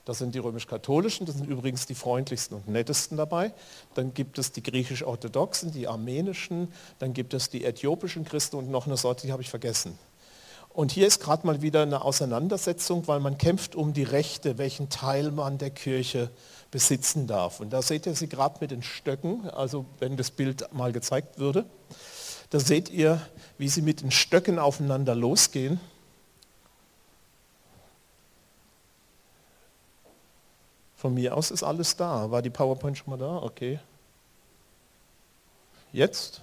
Das 0.04 0.18
sind 0.18 0.34
die 0.34 0.40
römisch-katholischen, 0.40 1.26
das 1.26 1.36
sind 1.36 1.48
übrigens 1.48 1.86
die 1.86 1.94
freundlichsten 1.94 2.56
und 2.56 2.68
nettesten 2.68 3.16
dabei. 3.16 3.52
Dann 3.94 4.14
gibt 4.14 4.38
es 4.38 4.50
die 4.50 4.62
griechisch-orthodoxen, 4.62 5.70
die 5.70 5.86
armenischen, 5.86 6.72
dann 6.98 7.12
gibt 7.12 7.34
es 7.34 7.50
die 7.50 7.64
äthiopischen 7.64 8.24
Christen 8.24 8.56
und 8.56 8.70
noch 8.70 8.86
eine 8.86 8.96
Sorte, 8.96 9.26
die 9.26 9.32
habe 9.32 9.42
ich 9.42 9.50
vergessen. 9.50 9.96
Und 10.70 10.90
hier 10.90 11.06
ist 11.06 11.20
gerade 11.20 11.46
mal 11.46 11.60
wieder 11.60 11.82
eine 11.82 12.02
Auseinandersetzung, 12.02 13.06
weil 13.06 13.20
man 13.20 13.36
kämpft 13.36 13.74
um 13.74 13.92
die 13.92 14.04
Rechte, 14.04 14.56
welchen 14.56 14.88
Teil 14.88 15.30
man 15.30 15.58
der 15.58 15.70
Kirche 15.70 16.30
besitzen 16.70 17.26
darf. 17.26 17.60
Und 17.60 17.70
da 17.72 17.82
seht 17.82 18.06
ihr 18.06 18.14
sie 18.14 18.28
gerade 18.28 18.56
mit 18.60 18.70
den 18.70 18.82
Stöcken, 18.82 19.48
also 19.50 19.84
wenn 19.98 20.16
das 20.16 20.30
Bild 20.30 20.72
mal 20.72 20.92
gezeigt 20.92 21.38
würde, 21.38 21.66
da 22.48 22.58
seht 22.58 22.88
ihr, 22.88 23.20
wie 23.58 23.68
sie 23.68 23.82
mit 23.82 24.00
den 24.00 24.10
Stöcken 24.10 24.58
aufeinander 24.58 25.14
losgehen. 25.14 25.78
Von 31.02 31.14
mir 31.14 31.36
aus 31.36 31.50
ist 31.50 31.64
alles 31.64 31.96
da. 31.96 32.30
War 32.30 32.42
die 32.42 32.50
PowerPoint 32.50 32.96
schon 32.96 33.10
mal 33.10 33.16
da? 33.16 33.42
Okay. 33.42 33.80
Jetzt? 35.92 36.40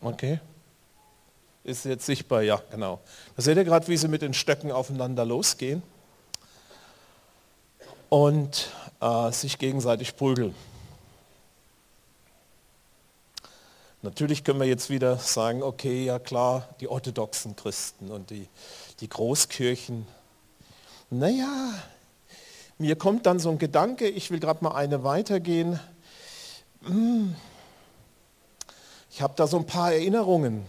Okay. 0.00 0.38
Ist 1.64 1.84
jetzt 1.84 2.06
sichtbar, 2.06 2.42
ja, 2.42 2.62
genau. 2.70 3.00
Da 3.34 3.42
seht 3.42 3.56
ihr 3.56 3.64
gerade, 3.64 3.88
wie 3.88 3.96
sie 3.96 4.06
mit 4.06 4.22
den 4.22 4.34
Stöcken 4.34 4.70
aufeinander 4.70 5.24
losgehen 5.24 5.82
und 8.12 8.68
äh, 9.00 9.32
sich 9.32 9.56
gegenseitig 9.56 10.16
prügeln. 10.16 10.54
Natürlich 14.02 14.44
können 14.44 14.60
wir 14.60 14.66
jetzt 14.66 14.90
wieder 14.90 15.16
sagen, 15.16 15.62
okay, 15.62 16.04
ja 16.04 16.18
klar, 16.18 16.68
die 16.80 16.88
orthodoxen 16.88 17.56
Christen 17.56 18.10
und 18.10 18.28
die, 18.28 18.50
die 19.00 19.08
Großkirchen. 19.08 20.06
Naja, 21.08 21.72
mir 22.76 22.96
kommt 22.96 23.24
dann 23.24 23.38
so 23.38 23.48
ein 23.48 23.56
Gedanke, 23.56 24.06
ich 24.06 24.30
will 24.30 24.40
gerade 24.40 24.62
mal 24.62 24.74
eine 24.74 25.04
weitergehen. 25.04 25.80
Hm, 26.84 27.34
ich 29.10 29.22
habe 29.22 29.32
da 29.36 29.46
so 29.46 29.56
ein 29.56 29.64
paar 29.64 29.90
Erinnerungen. 29.90 30.66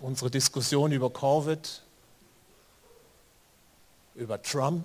Unsere 0.00 0.32
Diskussion 0.32 0.90
über 0.90 1.10
Corvette, 1.10 1.82
über 4.20 4.42
Trump 4.42 4.84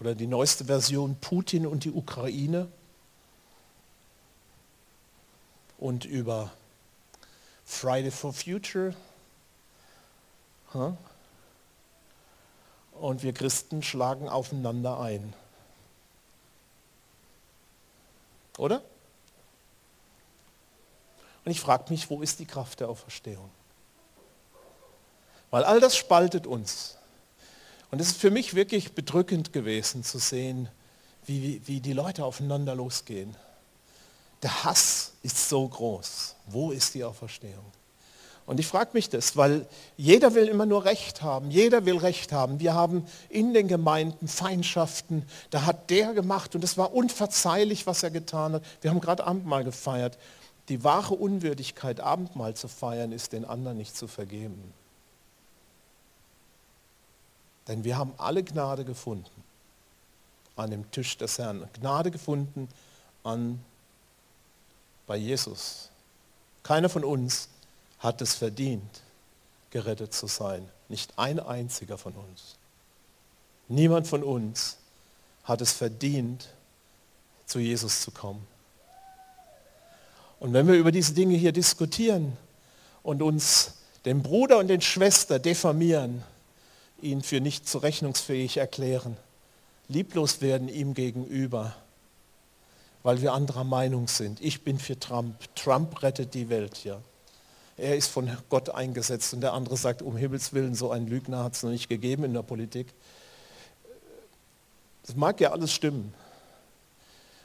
oder 0.00 0.14
die 0.14 0.26
neueste 0.26 0.64
Version 0.64 1.14
Putin 1.20 1.66
und 1.66 1.84
die 1.84 1.92
Ukraine 1.92 2.68
und 5.78 6.06
über 6.06 6.50
Friday 7.66 8.10
for 8.10 8.32
Future. 8.32 8.94
Und 12.92 13.22
wir 13.22 13.34
Christen 13.34 13.82
schlagen 13.82 14.26
aufeinander 14.26 14.98
ein. 14.98 15.34
Oder? 18.56 18.82
Und 21.44 21.50
ich 21.50 21.60
frage 21.60 21.90
mich, 21.90 22.08
wo 22.08 22.22
ist 22.22 22.38
die 22.38 22.46
Kraft 22.46 22.80
der 22.80 22.88
Auferstehung? 22.88 23.50
Weil 25.50 25.64
all 25.64 25.78
das 25.78 25.94
spaltet 25.94 26.46
uns. 26.46 26.96
Und 27.92 28.00
es 28.00 28.08
ist 28.08 28.16
für 28.16 28.30
mich 28.30 28.54
wirklich 28.54 28.94
bedrückend 28.94 29.52
gewesen 29.52 30.02
zu 30.02 30.18
sehen, 30.18 30.70
wie, 31.26 31.60
wie 31.66 31.80
die 31.80 31.92
Leute 31.92 32.24
aufeinander 32.24 32.74
losgehen. 32.74 33.36
Der 34.42 34.64
Hass 34.64 35.12
ist 35.22 35.50
so 35.50 35.68
groß. 35.68 36.34
Wo 36.46 36.72
ist 36.72 36.94
die 36.94 37.04
Auferstehung? 37.04 37.66
Und 38.46 38.58
ich 38.58 38.66
frage 38.66 38.90
mich 38.94 39.10
das, 39.10 39.36
weil 39.36 39.66
jeder 39.98 40.34
will 40.34 40.48
immer 40.48 40.64
nur 40.64 40.86
Recht 40.86 41.20
haben. 41.20 41.50
Jeder 41.50 41.84
will 41.84 41.98
Recht 41.98 42.32
haben. 42.32 42.60
Wir 42.60 42.72
haben 42.72 43.04
in 43.28 43.52
den 43.52 43.68
Gemeinden 43.68 44.26
Feindschaften. 44.26 45.26
Da 45.50 45.66
hat 45.66 45.90
der 45.90 46.14
gemacht 46.14 46.54
und 46.54 46.64
es 46.64 46.78
war 46.78 46.94
unverzeihlich, 46.94 47.86
was 47.86 48.02
er 48.02 48.10
getan 48.10 48.54
hat. 48.54 48.64
Wir 48.80 48.90
haben 48.90 49.00
gerade 49.00 49.24
Abendmahl 49.24 49.64
gefeiert. 49.64 50.18
Die 50.70 50.82
wahre 50.82 51.14
Unwürdigkeit, 51.14 52.00
Abendmahl 52.00 52.54
zu 52.54 52.68
feiern, 52.68 53.12
ist 53.12 53.34
den 53.34 53.44
anderen 53.44 53.76
nicht 53.76 53.94
zu 53.94 54.08
vergeben. 54.08 54.72
Denn 57.68 57.84
wir 57.84 57.96
haben 57.96 58.12
alle 58.18 58.42
Gnade 58.42 58.84
gefunden 58.84 59.30
an 60.56 60.70
dem 60.70 60.90
Tisch 60.90 61.16
des 61.16 61.38
Herrn. 61.38 61.68
Gnade 61.74 62.10
gefunden 62.10 62.68
an, 63.24 63.62
bei 65.06 65.16
Jesus. 65.16 65.90
Keiner 66.62 66.88
von 66.88 67.04
uns 67.04 67.48
hat 67.98 68.20
es 68.22 68.34
verdient, 68.34 69.00
gerettet 69.70 70.12
zu 70.12 70.26
sein. 70.26 70.68
Nicht 70.88 71.18
ein 71.18 71.40
einziger 71.40 71.98
von 71.98 72.14
uns. 72.14 72.56
Niemand 73.68 74.06
von 74.06 74.22
uns 74.22 74.76
hat 75.44 75.60
es 75.60 75.72
verdient, 75.72 76.48
zu 77.46 77.58
Jesus 77.58 78.02
zu 78.02 78.10
kommen. 78.10 78.46
Und 80.40 80.52
wenn 80.52 80.66
wir 80.66 80.74
über 80.74 80.92
diese 80.92 81.14
Dinge 81.14 81.36
hier 81.36 81.52
diskutieren 81.52 82.36
und 83.02 83.22
uns 83.22 83.74
den 84.04 84.22
Bruder 84.22 84.58
und 84.58 84.68
den 84.68 84.80
Schwester 84.80 85.38
diffamieren, 85.38 86.24
ihn 87.02 87.22
für 87.22 87.40
nicht 87.40 87.68
zurechnungsfähig 87.68 88.56
erklären, 88.56 89.16
lieblos 89.88 90.40
werden 90.40 90.68
ihm 90.68 90.94
gegenüber, 90.94 91.74
weil 93.02 93.20
wir 93.20 93.32
anderer 93.32 93.64
Meinung 93.64 94.08
sind. 94.08 94.40
Ich 94.40 94.62
bin 94.62 94.78
für 94.78 94.98
Trump. 94.98 95.36
Trump 95.54 96.02
rettet 96.02 96.34
die 96.34 96.48
Welt, 96.48 96.84
ja. 96.84 97.00
Er 97.76 97.96
ist 97.96 98.08
von 98.08 98.30
Gott 98.48 98.70
eingesetzt 98.70 99.32
und 99.34 99.40
der 99.40 99.54
andere 99.54 99.76
sagt, 99.76 100.02
um 100.02 100.16
Himmels 100.16 100.52
Willen, 100.52 100.74
so 100.74 100.90
ein 100.90 101.06
Lügner 101.06 101.42
hat 101.42 101.54
es 101.54 101.62
noch 101.62 101.70
nicht 101.70 101.88
gegeben 101.88 102.24
in 102.24 102.34
der 102.34 102.42
Politik. 102.42 102.86
Das 105.04 105.16
mag 105.16 105.40
ja 105.40 105.50
alles 105.50 105.72
stimmen. 105.72 106.14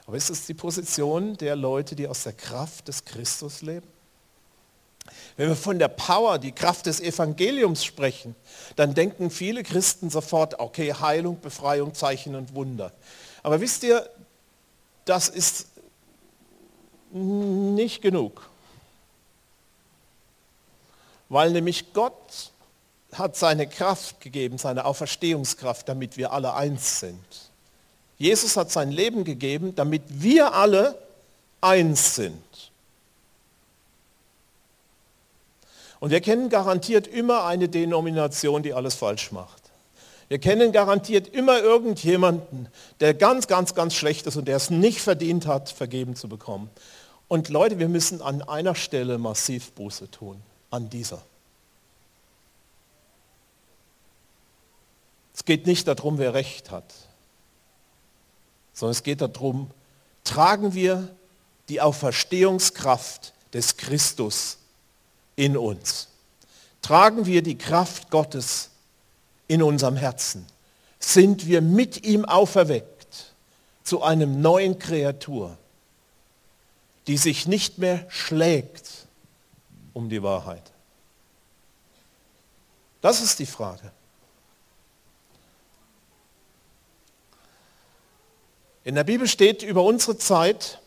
Aber 0.05 0.15
ist 0.15 0.29
es 0.29 0.45
die 0.45 0.53
Position 0.53 1.35
der 1.37 1.55
Leute, 1.55 1.95
die 1.95 2.07
aus 2.07 2.23
der 2.23 2.33
Kraft 2.33 2.87
des 2.87 3.03
Christus 3.03 3.61
leben? 3.61 3.87
Wenn 5.35 5.49
wir 5.49 5.55
von 5.55 5.79
der 5.79 5.87
Power, 5.87 6.39
die 6.39 6.51
Kraft 6.51 6.85
des 6.85 6.99
Evangeliums 6.99 7.83
sprechen, 7.83 8.35
dann 8.75 8.93
denken 8.93 9.29
viele 9.29 9.63
Christen 9.63 10.09
sofort, 10.09 10.59
okay, 10.59 10.93
Heilung, 10.93 11.39
Befreiung, 11.39 11.93
Zeichen 11.93 12.35
und 12.35 12.53
Wunder. 12.53 12.91
Aber 13.43 13.61
wisst 13.61 13.83
ihr, 13.83 14.09
das 15.05 15.29
ist 15.29 15.67
nicht 17.11 18.01
genug. 18.01 18.49
Weil 21.29 21.51
nämlich 21.51 21.93
Gott 21.93 22.51
hat 23.13 23.35
seine 23.35 23.67
Kraft 23.67 24.21
gegeben, 24.21 24.57
seine 24.57 24.85
Auferstehungskraft, 24.85 25.87
damit 25.87 26.17
wir 26.17 26.31
alle 26.31 26.53
eins 26.53 26.99
sind. 26.99 27.51
Jesus 28.17 28.57
hat 28.57 28.71
sein 28.71 28.91
Leben 28.91 29.23
gegeben, 29.23 29.75
damit 29.75 30.03
wir 30.07 30.53
alle 30.53 30.97
eins 31.61 32.15
sind. 32.15 32.66
Und 35.99 36.11
wir 36.11 36.21
kennen 36.21 36.49
garantiert 36.49 37.07
immer 37.07 37.45
eine 37.45 37.69
Denomination, 37.69 38.63
die 38.63 38.73
alles 38.73 38.95
falsch 38.95 39.31
macht. 39.31 39.63
Wir 40.29 40.39
kennen 40.39 40.71
garantiert 40.71 41.27
immer 41.29 41.59
irgendjemanden, 41.59 42.67
der 42.99 43.13
ganz, 43.13 43.47
ganz, 43.47 43.73
ganz 43.73 43.95
schlecht 43.95 44.27
ist 44.27 44.35
und 44.35 44.47
der 44.47 44.57
es 44.57 44.69
nicht 44.69 44.99
verdient 44.99 45.47
hat, 45.47 45.69
vergeben 45.69 46.15
zu 46.15 46.27
bekommen. 46.27 46.69
Und 47.27 47.49
Leute, 47.49 47.79
wir 47.79 47.87
müssen 47.87 48.21
an 48.21 48.41
einer 48.41 48.75
Stelle 48.75 49.17
massiv 49.17 49.71
Buße 49.71 50.11
tun, 50.11 50.41
an 50.69 50.89
dieser. 50.89 51.21
Es 55.33 55.45
geht 55.45 55.65
nicht 55.65 55.87
darum, 55.87 56.17
wer 56.17 56.33
recht 56.33 56.71
hat 56.71 56.93
sondern 58.77 58.91
es 58.91 59.01
geht 59.01 59.21
darum, 59.21 59.71
tragen 60.23 60.75
wir 60.75 61.09
die 61.67 61.81
Auferstehungskraft 61.81 63.33
des 63.51 63.75
Christus 63.75 64.59
in 65.37 65.55
uns. 65.55 66.09
Tragen 66.81 67.25
wir 67.25 67.41
die 67.41 67.57
Kraft 67.57 68.09
Gottes 68.09 68.71
in 69.47 69.63
unserem 69.63 69.95
Herzen. 69.95 70.45
Sind 70.99 71.47
wir 71.47 71.61
mit 71.61 72.05
ihm 72.05 72.25
auferweckt 72.25 73.33
zu 73.83 74.03
einem 74.03 74.41
neuen 74.41 74.77
Kreatur, 74.79 75.57
die 77.07 77.15
sich 77.15 77.47
nicht 77.47 77.77
mehr 77.77 78.05
schlägt 78.09 79.07
um 79.93 80.09
die 80.09 80.21
Wahrheit. 80.21 80.71
Das 82.99 83.21
ist 83.21 83.39
die 83.39 83.45
Frage. 83.45 83.91
In 88.83 88.95
der 88.95 89.03
Bibel 89.03 89.27
steht 89.27 89.63
über 89.63 89.83
unsere 89.83 90.17
Zeit, 90.17 90.79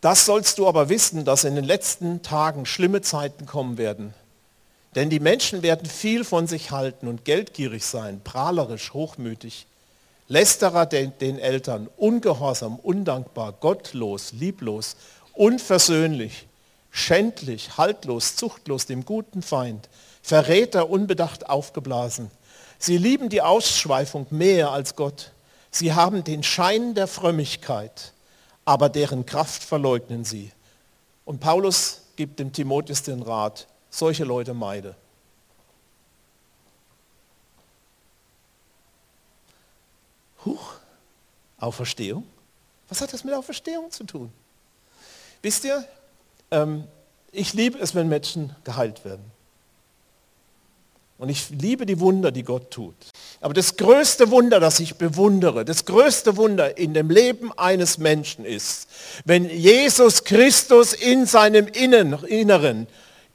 das 0.00 0.26
sollst 0.26 0.58
du 0.58 0.66
aber 0.66 0.88
wissen, 0.88 1.24
dass 1.24 1.44
in 1.44 1.54
den 1.54 1.64
letzten 1.64 2.22
Tagen 2.22 2.66
schlimme 2.66 3.02
Zeiten 3.02 3.46
kommen 3.46 3.78
werden. 3.78 4.14
Denn 4.94 5.10
die 5.10 5.20
Menschen 5.20 5.62
werden 5.62 5.86
viel 5.86 6.24
von 6.24 6.46
sich 6.46 6.70
halten 6.70 7.06
und 7.06 7.24
geldgierig 7.24 7.84
sein, 7.84 8.20
prahlerisch, 8.22 8.94
hochmütig, 8.94 9.66
lästerer 10.28 10.86
den, 10.86 11.12
den 11.18 11.38
Eltern, 11.38 11.88
ungehorsam, 11.96 12.76
undankbar, 12.76 13.52
gottlos, 13.52 14.32
lieblos, 14.32 14.96
unversöhnlich, 15.34 16.46
schändlich, 16.90 17.76
haltlos, 17.76 18.36
zuchtlos, 18.36 18.86
dem 18.86 19.04
guten 19.04 19.42
Feind, 19.42 19.88
Verräter, 20.22 20.88
unbedacht 20.88 21.48
aufgeblasen. 21.48 22.30
Sie 22.78 22.98
lieben 22.98 23.28
die 23.28 23.42
Ausschweifung 23.42 24.26
mehr 24.30 24.70
als 24.70 24.96
Gott. 24.96 25.32
Sie 25.70 25.92
haben 25.92 26.24
den 26.24 26.42
Schein 26.42 26.94
der 26.94 27.06
Frömmigkeit, 27.06 28.12
aber 28.66 28.90
deren 28.90 29.24
Kraft 29.24 29.62
verleugnen 29.62 30.24
sie. 30.24 30.52
Und 31.24 31.40
Paulus 31.40 32.02
gibt 32.16 32.38
dem 32.38 32.52
Timotheus 32.52 33.02
den 33.02 33.22
Rat, 33.22 33.66
solche 33.88 34.24
Leute 34.24 34.52
meide. 34.52 34.94
Huch, 40.44 40.74
Auferstehung? 41.58 42.24
Was 42.88 43.00
hat 43.00 43.12
das 43.12 43.24
mit 43.24 43.34
Auferstehung 43.34 43.90
zu 43.90 44.04
tun? 44.04 44.32
Wisst 45.42 45.64
ihr, 45.64 45.86
ähm, 46.50 46.84
ich 47.32 47.52
liebe 47.54 47.78
es, 47.78 47.94
wenn 47.94 48.08
Menschen 48.08 48.54
geheilt 48.64 49.04
werden. 49.04 49.24
Und 51.18 51.28
ich 51.28 51.50
liebe 51.50 51.86
die 51.86 52.00
Wunder, 52.00 52.30
die 52.30 52.42
Gott 52.42 52.70
tut. 52.70 52.94
Aber 53.40 53.52
das 53.52 53.76
größte 53.76 54.30
Wunder, 54.30 54.60
das 54.60 54.80
ich 54.80 54.96
bewundere, 54.96 55.64
das 55.64 55.84
größte 55.84 56.36
Wunder 56.36 56.78
in 56.78 56.94
dem 56.94 57.10
Leben 57.10 57.52
eines 57.56 57.98
Menschen 57.98 58.44
ist, 58.44 58.88
wenn 59.24 59.48
Jesus 59.48 60.24
Christus 60.24 60.94
in 60.94 61.26
seinem 61.26 61.66
Inneren 61.66 62.86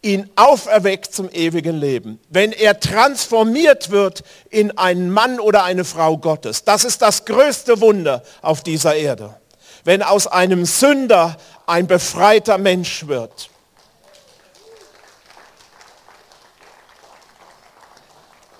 ihn 0.02 0.30
auferweckt 0.36 1.14
zum 1.14 1.30
ewigen 1.30 1.78
Leben, 1.78 2.20
wenn 2.30 2.52
er 2.52 2.80
transformiert 2.80 3.92
wird 3.92 4.24
in 4.50 4.76
einen 4.78 5.12
Mann 5.12 5.40
oder 5.40 5.64
eine 5.64 5.86
Frau 5.86 6.18
Gottes. 6.18 6.64
Das 6.64 6.84
ist 6.84 7.04
das 7.04 7.26
größte 7.26 7.82
Wunder 7.82 8.24
auf 8.42 8.64
dieser 8.64 8.96
Erde. 8.96 9.36
Wenn 9.84 10.02
aus 10.02 10.26
einem 10.26 10.66
Sünder 10.66 11.38
ein 11.68 11.86
befreiter 11.86 12.58
Mensch 12.58 13.08
wird. 13.08 13.51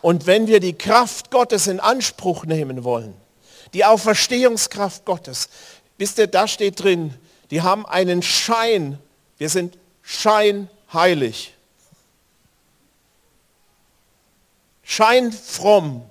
Und 0.02 0.26
wenn 0.26 0.48
wir 0.48 0.60
die 0.60 0.74
Kraft 0.74 1.32
Gottes 1.32 1.68
in 1.68 1.80
Anspruch 1.80 2.46
nehmen 2.46 2.84
wollen, 2.84 3.14
die 3.74 3.86
Auferstehungskraft 3.86 5.06
Gottes, 5.06 5.50
wisst 5.98 6.18
ihr, 6.18 6.28
da 6.28 6.48
steht 6.48 6.82
drin, 6.82 7.14
die 7.52 7.62
haben 7.62 7.86
einen 7.86 8.22
Schein, 8.22 8.98
wir 9.38 9.50
sind 9.50 9.78
scheinheilig, 10.02 11.54
scheinfromm. 14.84 16.04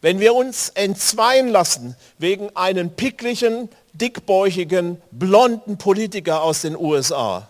Wenn 0.00 0.20
wir 0.20 0.34
uns 0.34 0.70
entzweien 0.70 1.48
lassen 1.48 1.96
wegen 2.18 2.54
einem 2.56 2.90
picklichen, 2.90 3.68
dickbäuchigen, 3.92 5.00
blonden 5.10 5.78
Politiker 5.78 6.42
aus 6.42 6.62
den 6.62 6.76
USA, 6.76 7.48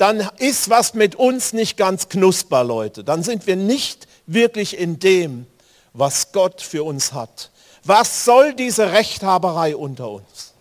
dann 0.00 0.26
ist 0.38 0.70
was 0.70 0.94
mit 0.94 1.14
uns 1.14 1.52
nicht 1.52 1.76
ganz 1.76 2.08
knusper, 2.08 2.64
Leute. 2.64 3.04
Dann 3.04 3.22
sind 3.22 3.46
wir 3.46 3.56
nicht 3.56 4.08
wirklich 4.26 4.78
in 4.78 4.98
dem, 4.98 5.46
was 5.92 6.32
Gott 6.32 6.62
für 6.62 6.84
uns 6.84 7.12
hat. 7.12 7.50
Was 7.84 8.24
soll 8.24 8.54
diese 8.54 8.92
Rechthaberei 8.92 9.76
unter 9.76 10.10
uns? 10.10 10.54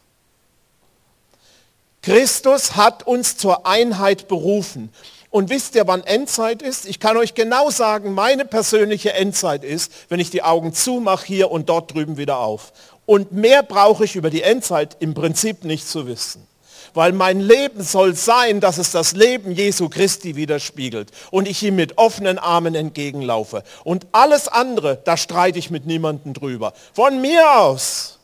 Christus 2.02 2.76
hat 2.76 3.08
uns 3.08 3.38
zur 3.38 3.66
Einheit 3.66 4.28
berufen. 4.28 4.92
Und 5.30 5.50
wisst 5.50 5.76
ihr, 5.76 5.88
wann 5.88 6.04
Endzeit 6.04 6.62
ist? 6.62 6.86
Ich 6.86 7.00
kann 7.00 7.16
euch 7.16 7.34
genau 7.34 7.70
sagen, 7.70 8.14
meine 8.14 8.44
persönliche 8.44 9.14
Endzeit 9.14 9.64
ist, 9.64 9.92
wenn 10.10 10.20
ich 10.20 10.32
die 10.32 10.44
Augen 10.44 10.74
zumache 10.74 11.26
hier 11.26 11.50
und 11.50 11.70
dort 11.70 11.94
drüben 11.94 12.18
wieder 12.18 12.40
auf. 12.40 12.74
Und 13.06 13.32
mehr 13.32 13.64
brauche 13.64 14.04
ich 14.04 14.18
über 14.18 14.32
die 14.32 14.42
Endzeit 14.42 14.98
im 15.00 15.14
Prinzip 15.14 15.64
nicht 15.64 15.88
zu 15.88 16.08
wissen. 16.08 16.49
Weil 17.00 17.14
mein 17.14 17.40
Leben 17.40 17.82
soll 17.82 18.14
sein, 18.14 18.60
dass 18.60 18.78
es 18.78 18.92
das 18.92 19.14
Leben 19.14 19.54
Jesu 19.54 19.88
Christi 19.88 20.36
widerspiegelt 20.36 21.12
und 21.32 21.48
ich 21.48 21.64
ihm 21.64 21.78
mit 21.78 21.98
offenen 21.98 22.38
Armen 22.38 22.76
entgegenlaufe. 22.76 23.64
Und 23.86 24.06
alles 24.12 24.50
andere, 24.50 24.98
da 25.06 25.16
streite 25.16 25.58
ich 25.58 25.70
mit 25.70 25.86
niemandem 25.86 26.34
drüber. 26.34 26.74
Von 26.92 27.22
mir 27.22 27.58
aus, 27.58 28.20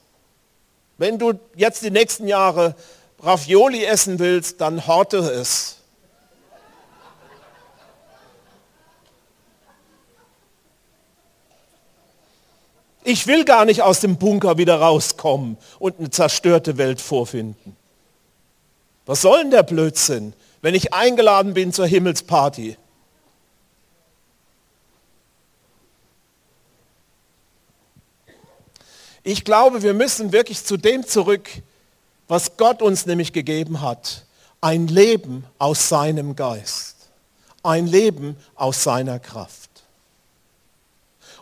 wenn 0.97 1.17
du 1.17 1.39
jetzt 1.55 1.83
die 1.83 1.89
nächsten 1.89 2.27
Jahre 2.27 2.75
Ravioli 3.21 3.85
essen 3.85 4.19
willst, 4.19 4.59
dann 4.59 4.85
horte 4.85 5.19
es. 5.19 5.77
Ich 13.05 13.25
will 13.25 13.45
gar 13.45 13.63
nicht 13.63 13.83
aus 13.83 14.01
dem 14.01 14.17
Bunker 14.17 14.57
wieder 14.57 14.81
rauskommen 14.81 15.55
und 15.79 15.97
eine 15.97 16.09
zerstörte 16.09 16.77
Welt 16.77 16.99
vorfinden. 16.99 17.77
Was 19.05 19.21
soll 19.21 19.41
denn 19.41 19.51
der 19.51 19.63
Blödsinn, 19.63 20.33
wenn 20.61 20.75
ich 20.75 20.93
eingeladen 20.93 21.53
bin 21.53 21.71
zur 21.71 21.85
Himmelsparty? 21.85 22.77
Ich 29.23 29.43
glaube, 29.43 29.81
wir 29.81 29.95
müssen 29.95 30.31
wirklich 30.31 30.63
zu 30.63 30.77
dem 30.77 31.05
zurück, 31.05 31.49
was 32.27 32.57
Gott 32.57 32.83
uns 32.83 33.07
nämlich 33.07 33.33
gegeben 33.33 33.81
hat. 33.81 34.25
Ein 34.61 34.87
Leben 34.87 35.45
aus 35.57 35.89
seinem 35.89 36.35
Geist. 36.35 36.95
Ein 37.63 37.87
Leben 37.87 38.37
aus 38.55 38.83
seiner 38.83 39.19
Kraft. 39.19 39.69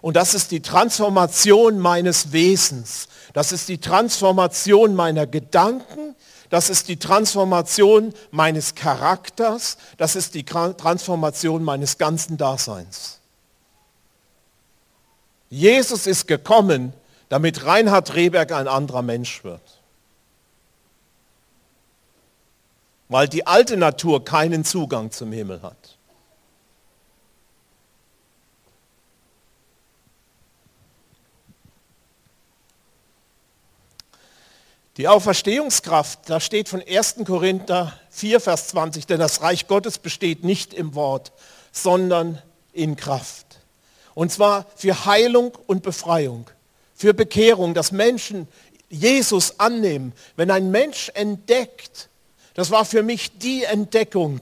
Und 0.02 0.15
das 0.15 0.34
ist 0.34 0.52
die 0.52 0.62
Transformation 0.62 1.80
meines 1.80 2.32
Wesens. 2.32 3.08
Das 3.34 3.52
ist 3.52 3.69
die 3.69 3.78
Transformation 3.78 4.95
meiner 4.95 5.28
Gedanken. 5.28 6.15
Das 6.54 6.70
ist 6.70 6.88
die 6.88 6.98
Transformation 6.98 8.13
meines 8.30 8.76
Charakters. 8.76 9.80
Das 9.98 10.16
ist 10.16 10.36
die 10.36 10.46
Transformation 10.46 11.63
meines 11.63 11.98
ganzen 11.98 12.38
Daseins. 12.38 13.20
Jesus 15.50 16.06
ist 16.06 16.28
gekommen, 16.28 16.94
damit 17.30 17.66
Reinhard 17.66 18.13
Rehberg 18.13 18.52
ein 18.52 18.68
anderer 18.68 19.02
Mensch 19.02 19.44
wird. 19.44 19.82
Weil 23.10 23.28
die 23.28 23.48
alte 23.48 23.76
Natur 23.76 24.24
keinen 24.24 24.63
Zugang 24.63 25.10
zum 25.10 25.32
Himmel 25.32 25.63
hat. 25.63 25.83
Die 34.98 35.08
Auferstehungskraft, 35.08 36.20
da 36.28 36.40
steht 36.40 36.70
von 36.70 36.84
1. 36.88 37.16
Korinther 37.26 37.98
4, 38.12 38.40
Vers 38.40 38.68
20, 38.68 39.08
denn 39.08 39.20
das 39.20 39.42
Reich 39.42 39.68
Gottes 39.68 39.98
besteht 39.98 40.44
nicht 40.44 40.72
im 40.72 40.94
Wort, 40.94 41.32
sondern 41.72 42.40
in 42.74 42.96
Kraft. 42.96 43.60
Und 44.14 44.32
zwar 44.32 44.68
für 44.76 45.06
Heilung 45.06 45.58
und 45.66 45.82
Befreiung, 45.82 46.48
für 46.94 47.16
Bekehrung, 47.16 47.74
dass 47.74 47.92
Menschen 47.92 48.48
Jesus 48.88 49.60
annehmen. 49.60 50.14
Wenn 50.36 50.52
ein 50.52 50.70
Mensch 50.70 51.10
entdeckt, 51.16 52.10
das 52.54 52.70
war 52.70 52.86
für 52.86 53.02
mich 53.02 53.40
die 53.40 53.64
Entdeckung, 53.64 54.42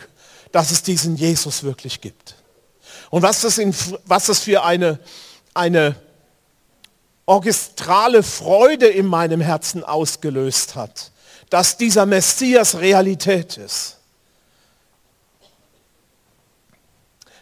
dass 0.51 0.71
es 0.71 0.83
diesen 0.83 1.15
Jesus 1.15 1.63
wirklich 1.63 2.01
gibt. 2.01 2.35
Und 3.09 3.21
was 3.21 3.39
das, 3.39 3.57
in, 3.57 3.73
was 4.03 4.25
das 4.25 4.39
für 4.39 4.63
eine, 4.63 4.99
eine 5.53 5.95
orchestrale 7.31 8.23
Freude 8.23 8.87
in 8.87 9.05
meinem 9.05 9.39
Herzen 9.39 9.85
ausgelöst 9.85 10.75
hat, 10.75 11.11
dass 11.49 11.77
dieser 11.77 12.05
Messias 12.05 12.77
Realität 12.79 13.55
ist. 13.55 13.97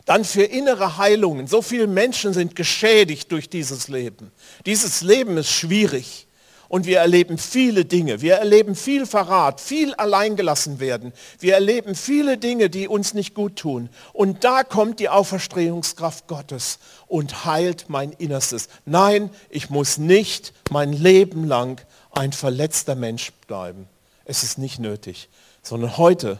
Dann 0.06 0.26
für 0.26 0.44
innere 0.44 0.98
Heilungen. 0.98 1.48
So 1.48 1.64
viele 1.64 1.88
Menschen 1.88 2.34
sind 2.34 2.56
geschädigt 2.56 3.32
durch 3.32 3.50
dieses 3.50 3.88
Leben. 3.88 4.32
Dieses 4.68 5.02
Leben 5.02 5.38
ist 5.38 5.50
schwierig 5.50 6.28
und 6.70 6.86
wir 6.86 7.00
erleben 7.00 7.38
viele 7.40 7.84
Dinge. 7.84 8.22
Wir 8.22 8.36
erleben 8.36 8.76
viel 8.76 9.08
Verrat, 9.08 9.60
viel 9.60 9.94
alleingelassen 9.96 10.80
werden. 10.80 11.12
Wir 11.40 11.56
erleben 11.56 11.96
viele 11.96 12.38
Dinge, 12.38 12.70
die 12.70 12.88
uns 12.88 13.16
nicht 13.16 13.34
gut 13.34 13.58
tun. 13.58 13.90
Und 14.14 14.44
da 14.44 14.64
kommt 14.64 15.00
die 15.00 15.10
Auferstehungskraft 15.10 16.28
Gottes 16.28 16.78
und 17.08 17.44
heilt 17.44 17.90
mein 17.90 18.12
Innerstes. 18.12 18.70
Nein, 18.86 19.32
ich 19.50 19.72
muss 19.72 19.98
nicht 19.98 20.54
mein 20.70 20.94
Leben 20.94 21.46
lang 21.46 21.82
ein 22.12 22.32
verletzter 22.32 22.96
Mensch 22.96 23.32
bleiben. 23.48 23.88
Es 24.26 24.44
ist 24.44 24.60
nicht 24.60 24.78
nötig, 24.80 25.28
sondern 25.64 25.98
heute, 25.98 26.40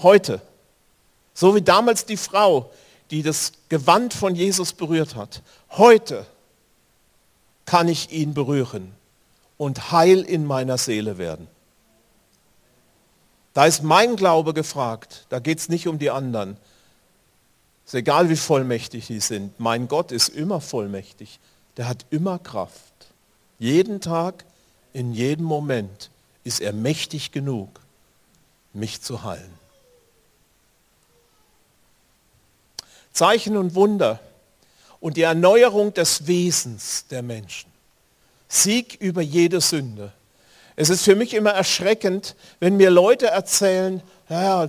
heute, 0.00 0.42
so 1.32 1.54
wie 1.54 1.62
damals 1.62 2.04
die 2.04 2.18
Frau, 2.18 2.70
die 3.10 3.22
das 3.22 3.52
Gewand 3.70 4.12
von 4.12 4.34
Jesus 4.34 4.74
berührt 4.74 5.16
hat, 5.16 5.40
heute 5.70 6.26
kann 7.64 7.88
ich 7.88 8.12
ihn 8.12 8.34
berühren 8.34 8.99
und 9.60 9.92
heil 9.92 10.22
in 10.22 10.46
meiner 10.46 10.78
Seele 10.78 11.18
werden. 11.18 11.46
Da 13.52 13.66
ist 13.66 13.82
mein 13.82 14.16
Glaube 14.16 14.54
gefragt. 14.54 15.26
Da 15.28 15.38
geht 15.38 15.58
es 15.58 15.68
nicht 15.68 15.86
um 15.86 15.98
die 15.98 16.08
anderen. 16.08 16.56
Es 17.84 17.92
ist 17.92 17.98
egal, 17.98 18.30
wie 18.30 18.36
vollmächtig 18.36 19.08
die 19.08 19.20
sind. 19.20 19.60
Mein 19.60 19.86
Gott 19.86 20.12
ist 20.12 20.30
immer 20.30 20.62
vollmächtig. 20.62 21.40
Der 21.76 21.88
hat 21.88 22.06
immer 22.08 22.38
Kraft. 22.38 22.94
Jeden 23.58 24.00
Tag, 24.00 24.46
in 24.94 25.12
jedem 25.12 25.44
Moment 25.44 26.08
ist 26.42 26.62
er 26.62 26.72
mächtig 26.72 27.30
genug, 27.30 27.68
mich 28.72 29.02
zu 29.02 29.24
heilen. 29.24 29.52
Zeichen 33.12 33.58
und 33.58 33.74
Wunder 33.74 34.20
und 35.00 35.18
die 35.18 35.22
Erneuerung 35.22 35.92
des 35.92 36.26
Wesens 36.26 37.04
der 37.08 37.20
Menschen. 37.20 37.69
Sieg 38.52 38.96
über 39.00 39.22
jede 39.22 39.60
Sünde. 39.60 40.12
Es 40.74 40.90
ist 40.90 41.04
für 41.04 41.14
mich 41.14 41.34
immer 41.34 41.50
erschreckend, 41.50 42.34
wenn 42.58 42.76
mir 42.76 42.90
Leute 42.90 43.28
erzählen, 43.28 44.02
ja, 44.28 44.68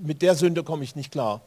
mit 0.00 0.22
der 0.22 0.36
Sünde 0.36 0.62
komme 0.62 0.84
ich 0.84 0.94
nicht 0.94 1.10
klar. 1.10 1.40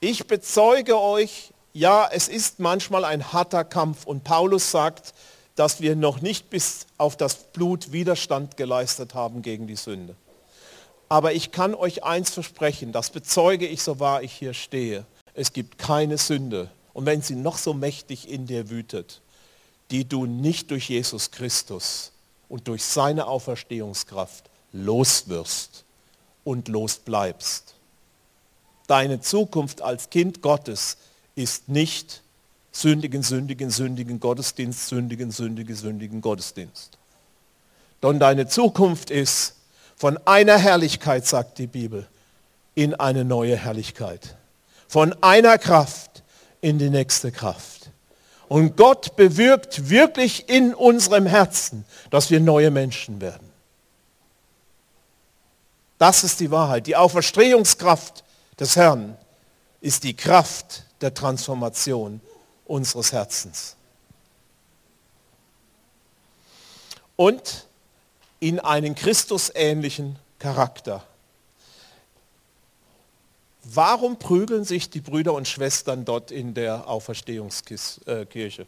Ich 0.00 0.26
bezeuge 0.26 1.00
euch, 1.00 1.54
ja, 1.72 2.06
es 2.12 2.28
ist 2.28 2.60
manchmal 2.60 3.06
ein 3.06 3.32
harter 3.32 3.64
Kampf 3.64 4.04
und 4.04 4.24
Paulus 4.24 4.70
sagt, 4.70 5.14
dass 5.54 5.80
wir 5.80 5.96
noch 5.96 6.20
nicht 6.20 6.50
bis 6.50 6.86
auf 6.98 7.16
das 7.16 7.36
Blut 7.36 7.92
Widerstand 7.92 8.58
geleistet 8.58 9.14
haben 9.14 9.40
gegen 9.40 9.66
die 9.66 9.76
Sünde. 9.76 10.16
Aber 11.08 11.32
ich 11.32 11.50
kann 11.50 11.74
euch 11.74 12.04
eins 12.04 12.28
versprechen, 12.28 12.92
das 12.92 13.08
bezeuge 13.08 13.66
ich, 13.66 13.82
so 13.82 14.00
wahr 14.00 14.22
ich 14.22 14.32
hier 14.32 14.52
stehe. 14.52 15.06
Es 15.32 15.54
gibt 15.54 15.78
keine 15.78 16.18
Sünde. 16.18 16.70
Und 16.92 17.06
wenn 17.06 17.22
sie 17.22 17.36
noch 17.36 17.56
so 17.56 17.72
mächtig 17.72 18.28
in 18.28 18.46
dir 18.46 18.68
wütet, 18.68 19.22
die 19.92 20.08
du 20.08 20.24
nicht 20.26 20.70
durch 20.70 20.88
Jesus 20.88 21.30
Christus 21.30 22.12
und 22.48 22.66
durch 22.66 22.82
seine 22.82 23.26
Auferstehungskraft 23.26 24.50
loswirst 24.72 25.84
und 26.44 26.68
losbleibst. 26.68 27.74
Deine 28.86 29.20
Zukunft 29.20 29.82
als 29.82 30.08
Kind 30.08 30.40
Gottes 30.40 30.96
ist 31.34 31.68
nicht 31.68 32.22
sündigen, 32.72 33.22
sündigen, 33.22 33.70
sündigen 33.70 34.18
Gottesdienst, 34.18 34.88
sündigen, 34.88 35.30
sündigen, 35.30 35.76
sündigen 35.76 36.20
Gottesdienst. 36.22 36.96
Denn 38.02 38.18
deine 38.18 38.48
Zukunft 38.48 39.10
ist 39.10 39.56
von 39.94 40.18
einer 40.26 40.58
Herrlichkeit, 40.58 41.26
sagt 41.26 41.58
die 41.58 41.66
Bibel, 41.66 42.08
in 42.74 42.94
eine 42.94 43.26
neue 43.26 43.56
Herrlichkeit. 43.56 44.36
Von 44.88 45.14
einer 45.22 45.58
Kraft 45.58 46.22
in 46.62 46.78
die 46.78 46.90
nächste 46.90 47.30
Kraft. 47.30 47.81
Und 48.52 48.76
Gott 48.76 49.16
bewirkt 49.16 49.88
wirklich 49.88 50.46
in 50.50 50.74
unserem 50.74 51.24
Herzen, 51.24 51.86
dass 52.10 52.30
wir 52.30 52.38
neue 52.38 52.70
Menschen 52.70 53.22
werden. 53.22 53.50
Das 55.96 56.22
ist 56.22 56.38
die 56.38 56.50
Wahrheit. 56.50 56.86
Die 56.86 56.94
Auferstehungskraft 56.94 58.22
des 58.60 58.76
Herrn 58.76 59.16
ist 59.80 60.04
die 60.04 60.14
Kraft 60.14 60.84
der 61.00 61.14
Transformation 61.14 62.20
unseres 62.66 63.12
Herzens. 63.12 63.74
Und 67.16 67.66
in 68.38 68.60
einen 68.60 68.94
Christusähnlichen 68.94 70.18
Charakter. 70.38 71.02
Warum 73.64 74.18
prügeln 74.18 74.64
sich 74.64 74.90
die 74.90 75.00
Brüder 75.00 75.34
und 75.34 75.46
Schwestern 75.46 76.04
dort 76.04 76.30
in 76.30 76.54
der 76.54 76.88
Auferstehungskirche? 76.88 78.66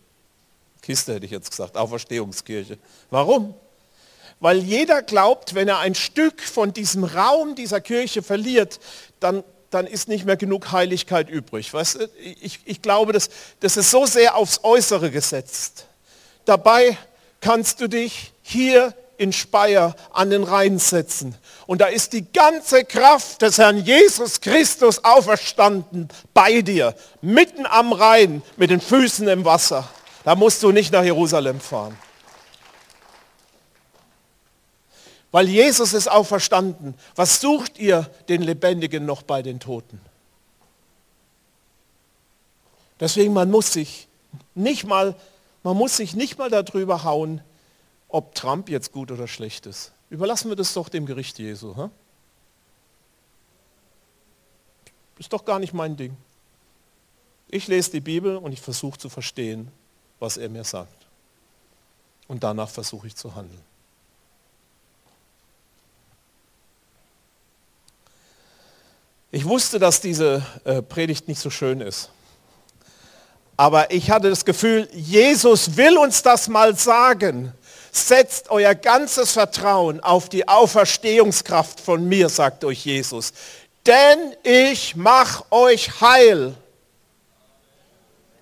Kiste 0.83 1.15
hätte 1.15 1.27
ich 1.27 1.33
jetzt 1.33 1.51
gesagt, 1.51 1.77
Auferstehungskirche. 1.77 2.79
Warum? 3.11 3.55
Weil 4.41 4.59
jeder 4.59 5.03
glaubt, 5.03 5.55
wenn 5.55 5.69
er 5.69 5.79
ein 5.79 5.95
Stück 5.95 6.43
von 6.43 6.73
diesem 6.73 7.05
Raum 7.05 7.55
dieser 7.55 7.81
Kirche 7.81 8.23
verliert, 8.23 8.79
dann 9.21 9.43
dann 9.75 9.87
ist 9.89 10.09
nicht 10.09 10.25
mehr 10.25 10.37
genug 10.37 10.71
Heiligkeit 10.71 11.29
übrig. 11.29 11.75
Weißt 11.75 11.97
du? 11.97 12.09
ich, 12.17 12.61
ich 12.65 12.81
glaube, 12.81 13.13
das, 13.13 13.29
das 13.59 13.77
ist 13.77 13.91
so 13.91 14.07
sehr 14.07 14.37
aufs 14.37 14.61
Äußere 14.63 15.11
gesetzt. 15.11 15.87
Dabei 16.45 16.97
kannst 17.41 17.81
du 17.81 17.89
dich 17.89 18.33
hier 18.43 18.95
in 19.17 19.33
Speyer 19.33 19.95
an 20.13 20.31
den 20.31 20.45
Rhein 20.45 20.79
setzen. 20.79 21.35
Und 21.67 21.81
da 21.81 21.87
ist 21.87 22.13
die 22.13 22.31
ganze 22.33 22.85
Kraft 22.85 23.43
des 23.43 23.59
Herrn 23.59 23.85
Jesus 23.85 24.41
Christus 24.41 25.05
auferstanden 25.05 26.09
bei 26.33 26.63
dir, 26.63 26.95
mitten 27.23 27.67
am 27.67 27.93
Rhein 27.93 28.43
mit 28.57 28.71
den 28.71 28.81
Füßen 28.81 29.27
im 29.29 29.45
Wasser. 29.45 29.89
Da 30.25 30.35
musst 30.35 30.63
du 30.63 30.73
nicht 30.73 30.93
nach 30.93 31.05
Jerusalem 31.05 31.61
fahren. 31.61 31.97
weil 35.35 35.49
Jesus 35.49 35.95
ist 35.95 36.09
auferstanden. 36.09 36.95
Was 37.17 37.41
sucht 37.41 37.81
ihr 37.81 38.09
den 38.29 38.41
Lebendigen 38.41 39.05
noch 39.05 39.23
bei 39.23 39.43
den 39.43 39.59
Toten? 39.59 40.01
Deswegen 43.01 43.33
man 43.33 43.51
muss 43.51 43.73
sich 43.73 44.07
nicht 44.55 44.85
mal, 44.85 45.17
man 45.65 45.77
muss 45.77 45.97
sich 45.97 46.15
nicht 46.15 46.39
mal 46.39 46.51
darüber 46.51 47.03
hauen, 47.03 47.41
ob 48.15 48.33
Trump 48.37 48.69
jetzt 48.69 48.93
gut 48.93 49.11
oder 49.11 49.27
schlecht 49.27 49.67
ist. 49.67 49.91
Überlassen 50.09 50.49
wir 50.49 50.55
das 50.55 50.73
doch 50.73 50.89
dem 50.89 51.05
Gericht 51.05 51.37
Jesu. 51.41 51.75
Hm? 51.77 51.91
Ist 55.19 55.33
doch 55.33 55.45
gar 55.45 55.59
nicht 55.59 55.75
mein 55.75 55.97
Ding. 55.97 56.17
Ich 57.49 57.67
lese 57.67 57.91
die 57.91 58.01
Bibel 58.01 58.37
und 58.37 58.53
ich 58.53 58.61
versuche 58.61 58.99
zu 58.99 59.09
verstehen, 59.09 59.69
was 60.21 60.37
er 60.37 60.49
mir 60.49 60.63
sagt. 60.63 61.07
Und 62.29 62.45
danach 62.45 62.71
versuche 62.71 63.09
ich 63.09 63.17
zu 63.17 63.35
handeln. 63.35 63.61
Ich 69.33 69.45
wusste, 69.45 69.81
dass 69.81 70.01
diese 70.01 70.47
äh, 70.63 70.83
Predigt 70.83 71.27
nicht 71.27 71.41
so 71.41 71.51
schön 71.51 71.81
ist. 71.81 72.11
Aber 73.57 73.91
ich 73.91 74.13
hatte 74.13 74.31
das 74.31 74.45
Gefühl, 74.45 74.89
Jesus 74.93 75.77
will 75.77 75.99
uns 75.99 76.23
das 76.23 76.47
mal 76.47 76.77
sagen. 76.77 77.53
Setzt 77.97 78.51
euer 78.51 78.75
ganzes 78.75 79.31
Vertrauen 79.31 80.01
auf 80.01 80.29
die 80.29 80.49
Auferstehungskraft 80.49 81.79
von 81.81 82.09
mir, 82.09 82.29
sagt 82.29 82.65
euch 82.65 82.85
Jesus. 82.85 83.33
Denn 83.87 84.35
ich 84.43 84.97
mache 84.97 85.45
euch 85.53 86.01
heil. 86.01 86.55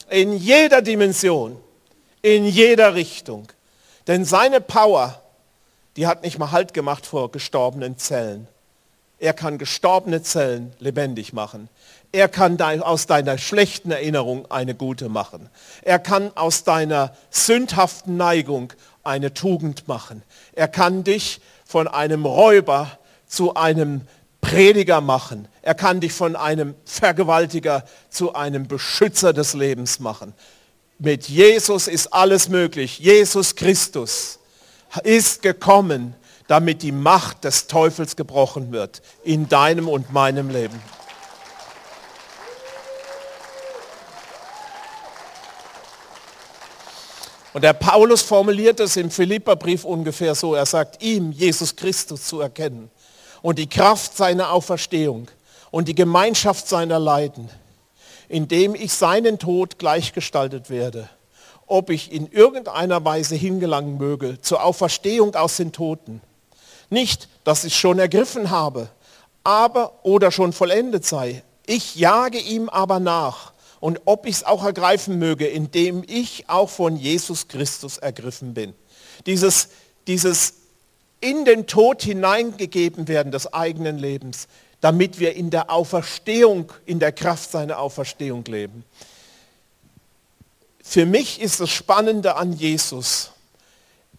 In 0.09 0.33
jeder 0.39 0.81
Dimension, 0.81 1.63
in 2.23 2.47
jeder 2.47 2.95
Richtung. 2.95 3.47
Denn 4.07 4.25
seine 4.25 4.63
Power, 4.63 5.21
die 5.97 6.07
hat 6.07 6.23
nicht 6.23 6.39
mal 6.39 6.51
Halt 6.51 6.73
gemacht 6.73 7.05
vor 7.05 7.31
gestorbenen 7.31 7.99
Zellen. 7.99 8.49
Er 9.19 9.35
kann 9.35 9.59
gestorbene 9.59 10.23
Zellen 10.23 10.73
lebendig 10.79 11.35
machen. 11.35 11.69
Er 12.11 12.29
kann 12.29 12.61
aus 12.61 13.07
deiner 13.07 13.39
schlechten 13.39 13.91
Erinnerung 13.91 14.51
eine 14.51 14.75
gute 14.75 15.09
machen. 15.09 15.49
Er 15.83 15.99
kann 15.99 16.31
aus 16.37 16.65
deiner 16.65 17.15
sündhaften 17.31 18.17
Neigung 18.17 18.73
eine 19.05 19.35
Tugend 19.35 19.89
machen. 19.89 20.23
Er 20.53 20.69
kann 20.69 21.05
dich 21.05 21.41
von 21.65 21.89
einem 21.89 22.25
Räuber 22.25 22.99
zu 23.27 23.55
einem 23.55 24.03
Prediger 24.41 25.01
machen. 25.01 25.49
Er 25.63 25.75
kann 25.75 26.01
dich 26.01 26.13
von 26.13 26.37
einem 26.37 26.75
Vergewaltiger 26.85 27.85
zu 28.11 28.35
einem 28.35 28.67
Beschützer 28.67 29.33
des 29.33 29.55
Lebens 29.55 30.01
machen. 30.01 30.35
Mit 30.99 31.29
Jesus 31.29 31.89
ist 31.89 32.13
alles 32.13 32.49
möglich. 32.49 32.99
Jesus 32.99 33.55
Christus 33.57 34.39
ist 35.05 35.43
gekommen, 35.43 36.15
damit 36.49 36.83
die 36.83 36.93
Macht 36.93 37.45
des 37.45 37.67
Teufels 37.67 38.17
gebrochen 38.17 38.73
wird 38.73 39.01
in 39.25 39.49
deinem 39.49 39.89
und 39.89 40.13
meinem 40.13 40.51
Leben. 40.51 40.79
Und 47.53 47.65
der 47.65 47.75
Paulus 47.75 48.23
formuliert 48.23 48.81
es 48.81 48.97
im 48.97 49.11
Philipperbrief 49.11 49.85
ungefähr 49.85 50.35
so. 50.35 50.55
Er 50.55 50.67
sagt, 50.67 51.03
ihm, 51.03 51.33
Jesus 51.33 51.77
Christus, 51.77 52.25
zu 52.25 52.41
erkennen 52.41 52.91
und 53.43 53.59
die 53.59 53.69
Kraft 53.69 54.17
seiner 54.17 54.53
Auferstehung 54.53 55.29
und 55.71 55.89
die 55.89 55.95
Gemeinschaft 55.95 56.67
seiner 56.67 56.99
Leiden, 56.99 57.51
indem 58.29 58.75
ich 58.75 58.93
seinen 58.93 59.39
Tod 59.39 59.79
gleichgestaltet 59.79 60.71
werde, 60.71 61.11
ob 61.67 61.91
ich 61.91 62.11
in 62.11 62.31
irgendeiner 62.31 63.05
Weise 63.05 63.35
hingelangen 63.35 63.99
möge 63.99 64.41
zur 64.41 64.65
Auferstehung 64.65 65.35
aus 65.35 65.57
den 65.57 65.73
Toten. 65.73 66.23
Nicht, 66.89 67.29
dass 67.45 67.65
ich 67.65 67.77
schon 67.77 67.99
ergriffen 67.99 68.51
habe, 68.51 68.89
aber 69.45 69.93
oder 70.05 70.31
schon 70.31 70.53
vollendet 70.53 71.05
sei. 71.05 71.43
Ich 71.67 71.97
jage 71.97 72.39
ihm 72.39 72.69
aber 72.69 72.99
nach 73.01 73.52
und 73.83 74.03
ob 74.05 74.27
ich 74.27 74.37
es 74.37 74.45
auch 74.45 74.65
ergreifen 74.65 75.19
möge, 75.19 75.45
indem 75.45 76.05
ich 76.07 76.49
auch 76.49 76.71
von 76.71 76.95
Jesus 76.95 77.49
Christus 77.49 77.99
ergriffen 77.99 78.55
bin. 78.55 78.75
Dieses, 79.27 79.71
dieses 80.07 80.55
in 81.21 81.45
den 81.45 81.67
Tod 81.67 82.01
hineingegeben 82.01 83.09
werden 83.09 83.33
des 83.33 83.53
eigenen 83.53 83.99
Lebens, 83.99 84.47
damit 84.81 85.19
wir 85.19 85.35
in 85.35 85.51
der 85.51 85.69
Auferstehung, 85.69 86.73
in 86.87 87.01
der 87.01 87.11
Kraft 87.11 87.51
seiner 87.51 87.81
Auferstehung 87.81 88.45
leben. 88.45 88.85
Für 90.81 91.05
mich 91.05 91.41
ist 91.41 91.59
das 91.59 91.71
Spannende 91.71 92.37
an 92.37 92.53
Jesus, 92.53 93.33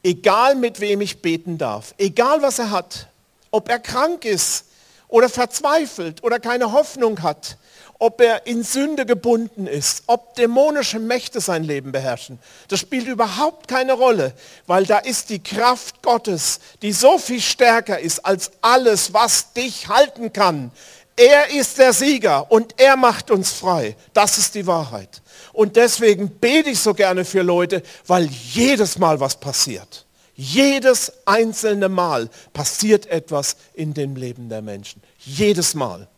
egal 0.03 0.55
mit 0.55 0.81
wem 0.81 0.99
ich 0.99 1.21
beten 1.21 1.57
darf, 1.57 1.95
egal 1.97 2.41
was 2.41 2.59
er 2.59 2.71
hat, 2.71 3.07
ob 3.49 3.69
er 3.69 3.79
krank 3.79 4.25
ist 4.25 4.65
oder 5.07 5.29
verzweifelt 5.29 6.21
oder 6.21 6.41
keine 6.41 6.73
Hoffnung 6.73 7.21
hat, 7.21 7.57
ob 8.03 8.19
er 8.19 8.45
in 8.47 8.63
Sünde 8.63 9.05
gebunden 9.05 9.65
ist, 9.65 10.03
ob 10.07 10.35
dämonische 10.35 10.99
Mächte 10.99 11.39
sein 11.39 11.63
Leben 11.63 11.93
beherrschen. 11.93 12.37
Das 12.67 12.81
spielt 12.81 13.07
überhaupt 13.07 13.69
keine 13.69 13.93
Rolle, 13.93 14.33
weil 14.67 14.85
da 14.85 14.97
ist 14.97 15.29
die 15.29 15.41
Kraft 15.41 16.01
Gottes, 16.01 16.59
die 16.81 16.91
so 16.91 17.17
viel 17.17 17.39
stärker 17.39 17.97
ist 17.97 18.25
als 18.25 18.51
alles, 18.59 19.13
was 19.13 19.53
dich 19.53 19.87
halten 19.87 20.33
kann. 20.33 20.71
Er 21.15 21.51
ist 21.51 21.77
der 21.77 21.93
Sieger 21.93 22.51
und 22.51 22.75
er 22.77 22.97
macht 22.97 23.31
uns 23.31 23.51
frei. 23.53 23.95
Das 24.11 24.37
ist 24.37 24.53
die 24.55 24.67
Wahrheit. 24.67 25.21
Und 25.53 25.77
deswegen 25.77 26.29
bete 26.29 26.71
ich 26.71 26.79
so 26.79 26.93
gerne 26.93 27.23
für 27.23 27.41
Leute, 27.41 27.83
weil 28.05 28.25
jedes 28.25 28.97
Mal 28.97 29.21
was 29.21 29.39
passiert. 29.39 30.05
Jedes 30.35 31.13
einzelne 31.23 31.87
Mal 31.87 32.29
passiert 32.51 33.05
etwas 33.05 33.55
in 33.73 33.93
dem 33.93 34.17
Leben 34.17 34.49
der 34.49 34.61
Menschen. 34.61 35.01
Jedes 35.19 35.73
Mal. 35.73 36.09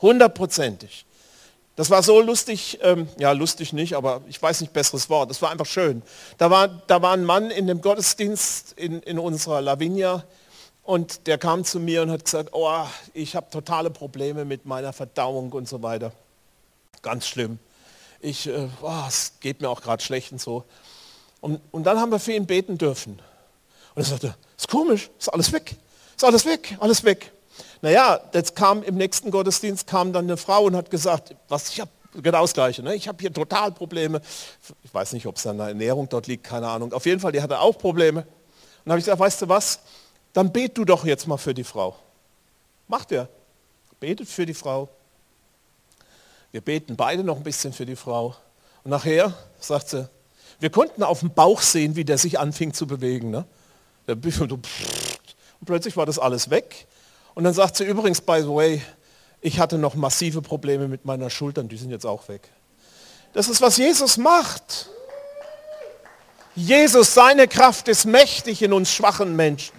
Hundertprozentig. 0.00 1.06
Das 1.76 1.90
war 1.90 2.02
so 2.02 2.20
lustig, 2.20 2.78
ähm, 2.82 3.06
ja 3.18 3.32
lustig 3.32 3.74
nicht, 3.74 3.94
aber 3.94 4.22
ich 4.28 4.40
weiß 4.40 4.62
nicht 4.62 4.72
besseres 4.72 5.10
Wort. 5.10 5.28
Das 5.28 5.42
war 5.42 5.50
einfach 5.50 5.66
schön. 5.66 6.02
Da 6.38 6.50
war, 6.50 6.68
da 6.68 7.02
war 7.02 7.12
ein 7.12 7.24
Mann 7.24 7.50
in 7.50 7.66
dem 7.66 7.82
Gottesdienst 7.82 8.72
in, 8.72 9.02
in 9.02 9.18
unserer 9.18 9.60
Lavinia 9.60 10.24
und 10.82 11.26
der 11.26 11.36
kam 11.36 11.64
zu 11.64 11.78
mir 11.78 12.02
und 12.02 12.10
hat 12.10 12.24
gesagt, 12.24 12.50
oh, 12.52 12.86
ich 13.12 13.36
habe 13.36 13.50
totale 13.50 13.90
Probleme 13.90 14.46
mit 14.46 14.64
meiner 14.64 14.94
Verdauung 14.94 15.52
und 15.52 15.68
so 15.68 15.82
weiter. 15.82 16.12
Ganz 17.02 17.26
schlimm. 17.26 17.58
Ich, 18.20 18.46
äh, 18.46 18.68
oh, 18.80 19.04
es 19.06 19.32
geht 19.40 19.60
mir 19.60 19.68
auch 19.68 19.82
gerade 19.82 20.02
schlecht 20.02 20.32
und 20.32 20.40
so. 20.40 20.64
Und, 21.42 21.60
und 21.72 21.84
dann 21.84 22.00
haben 22.00 22.10
wir 22.10 22.18
für 22.18 22.32
ihn 22.32 22.46
beten 22.46 22.78
dürfen. 22.78 23.20
Und 23.94 24.02
er 24.02 24.04
sagte, 24.04 24.34
ist 24.56 24.68
komisch, 24.68 25.10
ist 25.18 25.28
alles 25.28 25.52
weg. 25.52 25.76
Ist 26.16 26.24
alles 26.24 26.46
weg, 26.46 26.76
alles 26.80 27.04
weg. 27.04 27.32
Naja, 27.82 28.20
jetzt 28.32 28.56
kam 28.56 28.82
im 28.82 28.96
nächsten 28.96 29.30
Gottesdienst 29.30 29.86
kam 29.86 30.12
dann 30.12 30.24
eine 30.24 30.36
Frau 30.36 30.64
und 30.64 30.76
hat 30.76 30.90
gesagt, 30.90 31.34
was 31.48 31.68
ich 31.70 31.80
habe 31.80 31.90
genau 32.22 32.42
das 32.42 32.54
Gleiche. 32.54 32.82
Ne? 32.82 32.94
Ich 32.94 33.08
habe 33.08 33.18
hier 33.20 33.32
total 33.32 33.72
Probleme. 33.72 34.20
Ich 34.82 34.92
weiß 34.92 35.12
nicht, 35.12 35.26
ob 35.26 35.36
es 35.36 35.46
an 35.46 35.58
der 35.58 35.68
Ernährung 35.68 36.08
dort 36.08 36.26
liegt, 36.26 36.44
keine 36.44 36.68
Ahnung. 36.68 36.92
Auf 36.92 37.06
jeden 37.06 37.20
Fall, 37.20 37.32
die 37.32 37.42
hatte 37.42 37.60
auch 37.60 37.76
Probleme. 37.76 38.20
Und 38.20 38.26
dann 38.84 38.92
habe 38.92 38.98
ich 38.98 39.04
gesagt, 39.04 39.20
weißt 39.20 39.42
du 39.42 39.48
was, 39.48 39.80
dann 40.32 40.52
bet 40.52 40.76
du 40.78 40.84
doch 40.84 41.04
jetzt 41.04 41.26
mal 41.26 41.36
für 41.36 41.54
die 41.54 41.64
Frau. 41.64 41.96
Macht 42.88 43.12
er. 43.12 43.28
Betet 44.00 44.28
für 44.28 44.46
die 44.46 44.54
Frau. 44.54 44.88
Wir 46.52 46.60
beten 46.60 46.96
beide 46.96 47.24
noch 47.24 47.36
ein 47.36 47.42
bisschen 47.42 47.72
für 47.72 47.86
die 47.86 47.96
Frau. 47.96 48.36
Und 48.84 48.90
nachher 48.90 49.34
sagt 49.58 49.88
sie, 49.88 50.08
wir 50.60 50.70
konnten 50.70 51.02
auf 51.02 51.20
dem 51.20 51.30
Bauch 51.30 51.60
sehen, 51.60 51.96
wie 51.96 52.04
der 52.04 52.18
sich 52.18 52.38
anfing 52.38 52.72
zu 52.72 52.86
bewegen. 52.86 53.30
Ne? 53.30 53.44
Und 54.06 54.62
plötzlich 55.64 55.96
war 55.96 56.06
das 56.06 56.18
alles 56.18 56.50
weg. 56.50 56.86
Und 57.36 57.44
dann 57.44 57.52
sagt 57.52 57.76
sie 57.76 57.84
übrigens, 57.84 58.22
by 58.22 58.40
the 58.40 58.48
way, 58.48 58.82
ich 59.42 59.60
hatte 59.60 59.76
noch 59.76 59.94
massive 59.94 60.40
Probleme 60.40 60.88
mit 60.88 61.04
meiner 61.04 61.28
Schultern, 61.28 61.68
die 61.68 61.76
sind 61.76 61.90
jetzt 61.90 62.06
auch 62.06 62.26
weg. 62.28 62.48
Das 63.34 63.48
ist, 63.48 63.60
was 63.60 63.76
Jesus 63.76 64.16
macht. 64.16 64.88
Jesus, 66.54 67.12
seine 67.12 67.46
Kraft 67.46 67.88
ist 67.88 68.06
mächtig 68.06 68.62
in 68.62 68.72
uns 68.72 68.90
schwachen 68.90 69.36
Menschen. 69.36 69.74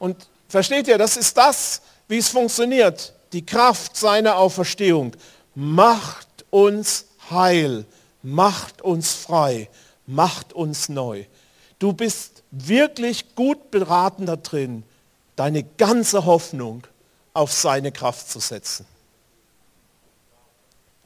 Und 0.00 0.28
versteht 0.48 0.88
ihr, 0.88 0.98
das 0.98 1.16
ist 1.16 1.36
das, 1.36 1.80
wie 2.08 2.18
es 2.18 2.28
funktioniert. 2.28 3.14
Die 3.32 3.46
Kraft 3.46 3.96
seiner 3.96 4.34
Auferstehung 4.34 5.12
macht 5.54 6.44
uns 6.50 7.06
heil, 7.30 7.84
macht 8.20 8.82
uns 8.82 9.14
frei, 9.14 9.70
macht 10.06 10.54
uns 10.54 10.88
neu. 10.88 11.24
Du 11.78 11.92
bist 11.92 12.42
wirklich 12.50 13.36
gut 13.36 13.70
beraten 13.70 14.26
da 14.26 14.34
drin, 14.34 14.82
deine 15.38 15.62
ganze 15.62 16.24
Hoffnung 16.24 16.84
auf 17.32 17.52
seine 17.52 17.92
Kraft 17.92 18.28
zu 18.28 18.40
setzen. 18.40 18.84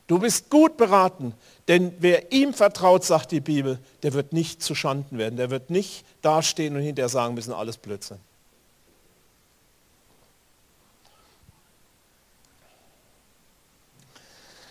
Du 0.06 0.18
bist 0.18 0.48
gut 0.48 0.78
beraten, 0.78 1.34
denn 1.68 1.94
wer 1.98 2.32
ihm 2.32 2.54
vertraut, 2.54 3.04
sagt 3.04 3.30
die 3.30 3.40
Bibel, 3.40 3.78
der 4.02 4.14
wird 4.14 4.32
nicht 4.32 4.62
zu 4.62 4.74
Schanden 4.74 5.18
werden. 5.18 5.36
Der 5.36 5.50
wird 5.50 5.68
nicht 5.68 6.04
dastehen 6.22 6.74
und 6.76 6.82
hinterher 6.82 7.10
sagen 7.10 7.34
müssen, 7.34 7.52
alles 7.52 7.76
Blödsinn. 7.76 8.18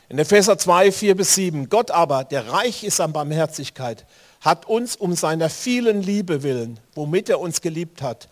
In 0.10 0.18
Epheser 0.18 0.58
2, 0.58 0.92
4 0.92 1.16
bis 1.16 1.36
7. 1.36 1.70
Gott 1.70 1.92
aber, 1.92 2.24
der 2.24 2.52
reich 2.52 2.84
ist 2.84 3.00
an 3.00 3.14
Barmherzigkeit, 3.14 4.06
hat 4.42 4.66
uns 4.66 4.96
um 4.96 5.16
seiner 5.16 5.50
vielen 5.50 6.02
Liebe 6.02 6.42
willen, 6.44 6.80
womit 6.96 7.30
er 7.30 7.40
uns 7.40 7.62
geliebt 7.62 8.02
hat, 8.02 8.28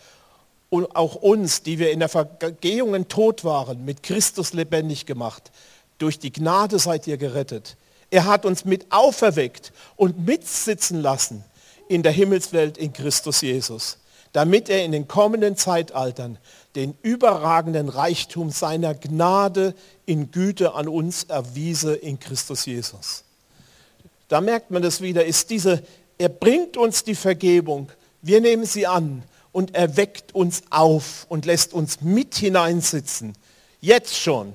und 0.70 0.96
auch 0.96 1.16
uns, 1.16 1.64
die 1.64 1.80
wir 1.80 1.92
in 1.92 2.00
der 2.00 2.10
Vergehungen 2.10 3.08
tot 3.08 3.44
waren, 3.44 3.86
mit 3.86 4.04
Christus 4.04 4.54
lebendig 4.54 5.06
gemacht. 5.06 5.52
Durch 5.98 6.20
die 6.20 6.32
Gnade 6.32 6.80
seid 6.80 7.08
ihr 7.08 7.18
gerettet. 7.18 7.76
Er 8.12 8.26
hat 8.26 8.46
uns 8.46 8.66
mit 8.66 8.88
auferweckt 8.92 9.72
und 9.96 10.26
mitsitzen 10.26 11.02
lassen 11.02 11.44
in 11.88 12.04
der 12.04 12.12
Himmelswelt 12.12 12.78
in 12.78 12.94
Christus 12.94 13.42
Jesus, 13.42 13.98
damit 14.32 14.70
er 14.70 14.86
in 14.86 14.92
den 14.92 15.08
kommenden 15.08 15.58
Zeitaltern 15.58 16.38
den 16.76 16.96
überragenden 17.02 17.90
Reichtum 17.90 18.52
seiner 18.52 18.94
Gnade 18.94 19.74
in 20.06 20.32
Güte 20.32 20.76
an 20.76 20.88
uns 20.88 21.24
erwiese 21.24 21.96
in 21.96 22.20
Christus 22.20 22.66
Jesus. 22.66 23.24
Da 24.28 24.40
merkt 24.42 24.70
man 24.70 24.84
das 24.84 25.02
wieder, 25.02 25.26
ist 25.26 25.50
diese, 25.50 25.84
er 26.20 26.30
bringt 26.30 26.78
uns 26.78 27.04
die 27.04 27.16
Vergebung, 27.16 27.92
wir 28.22 28.42
nehmen 28.42 28.66
sie 28.66 28.86
an 28.86 29.24
und 29.52 29.76
er 29.76 29.98
weckt 29.98 30.34
uns 30.36 30.64
auf 30.70 31.26
und 31.30 31.46
lässt 31.46 31.74
uns 31.74 32.02
mit 32.02 32.36
hineinsitzen, 32.36 33.34
jetzt 33.82 34.16
schon, 34.16 34.54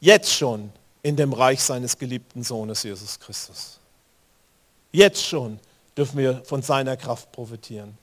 jetzt 0.00 0.32
schon 0.32 0.72
in 1.02 1.16
dem 1.16 1.32
Reich 1.32 1.62
seines 1.62 1.96
geliebten 1.98 2.42
Sohnes 2.42 2.82
Jesus 2.82 3.18
Christus. 3.18 3.78
Jetzt 4.92 5.24
schon 5.24 5.58
dürfen 5.96 6.18
wir 6.18 6.42
von 6.44 6.62
seiner 6.62 6.96
Kraft 6.96 7.32
profitieren. 7.32 7.96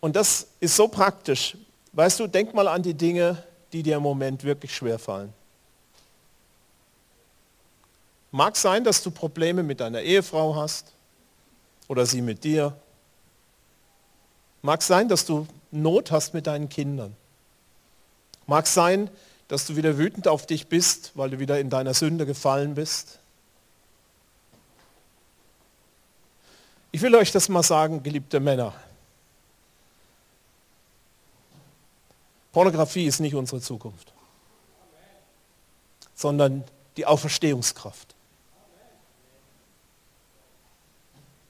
Und 0.00 0.16
das 0.16 0.46
ist 0.60 0.76
so 0.76 0.88
praktisch. 0.88 1.56
Weißt 1.92 2.20
du, 2.20 2.26
denk 2.26 2.54
mal 2.54 2.68
an 2.68 2.82
die 2.82 2.94
Dinge, 2.94 3.42
die 3.72 3.82
dir 3.82 3.96
im 3.96 4.02
Moment 4.02 4.44
wirklich 4.44 4.74
schwer 4.74 4.98
fallen. 4.98 5.32
Mag 8.30 8.56
sein, 8.56 8.84
dass 8.84 9.02
du 9.02 9.10
Probleme 9.10 9.62
mit 9.62 9.80
deiner 9.80 10.02
Ehefrau 10.02 10.54
hast 10.54 10.92
oder 11.88 12.04
sie 12.04 12.20
mit 12.20 12.44
dir 12.44 12.76
Mag 14.62 14.82
sein, 14.82 15.08
dass 15.08 15.24
du 15.24 15.46
Not 15.70 16.10
hast 16.10 16.34
mit 16.34 16.46
deinen 16.46 16.68
Kindern. 16.68 17.14
Mag 18.46 18.66
sein, 18.66 19.10
dass 19.48 19.66
du 19.66 19.76
wieder 19.76 19.98
wütend 19.98 20.28
auf 20.28 20.46
dich 20.46 20.68
bist, 20.68 21.12
weil 21.14 21.30
du 21.30 21.38
wieder 21.38 21.60
in 21.60 21.70
deiner 21.70 21.94
Sünde 21.94 22.26
gefallen 22.26 22.74
bist. 22.74 23.18
Ich 26.90 27.02
will 27.02 27.14
euch 27.14 27.32
das 27.32 27.48
mal 27.48 27.62
sagen, 27.62 28.02
geliebte 28.02 28.40
Männer. 28.40 28.74
Pornografie 32.52 33.06
ist 33.06 33.20
nicht 33.20 33.34
unsere 33.34 33.60
Zukunft, 33.60 34.12
sondern 36.14 36.64
die 36.96 37.06
Auferstehungskraft. 37.06 38.14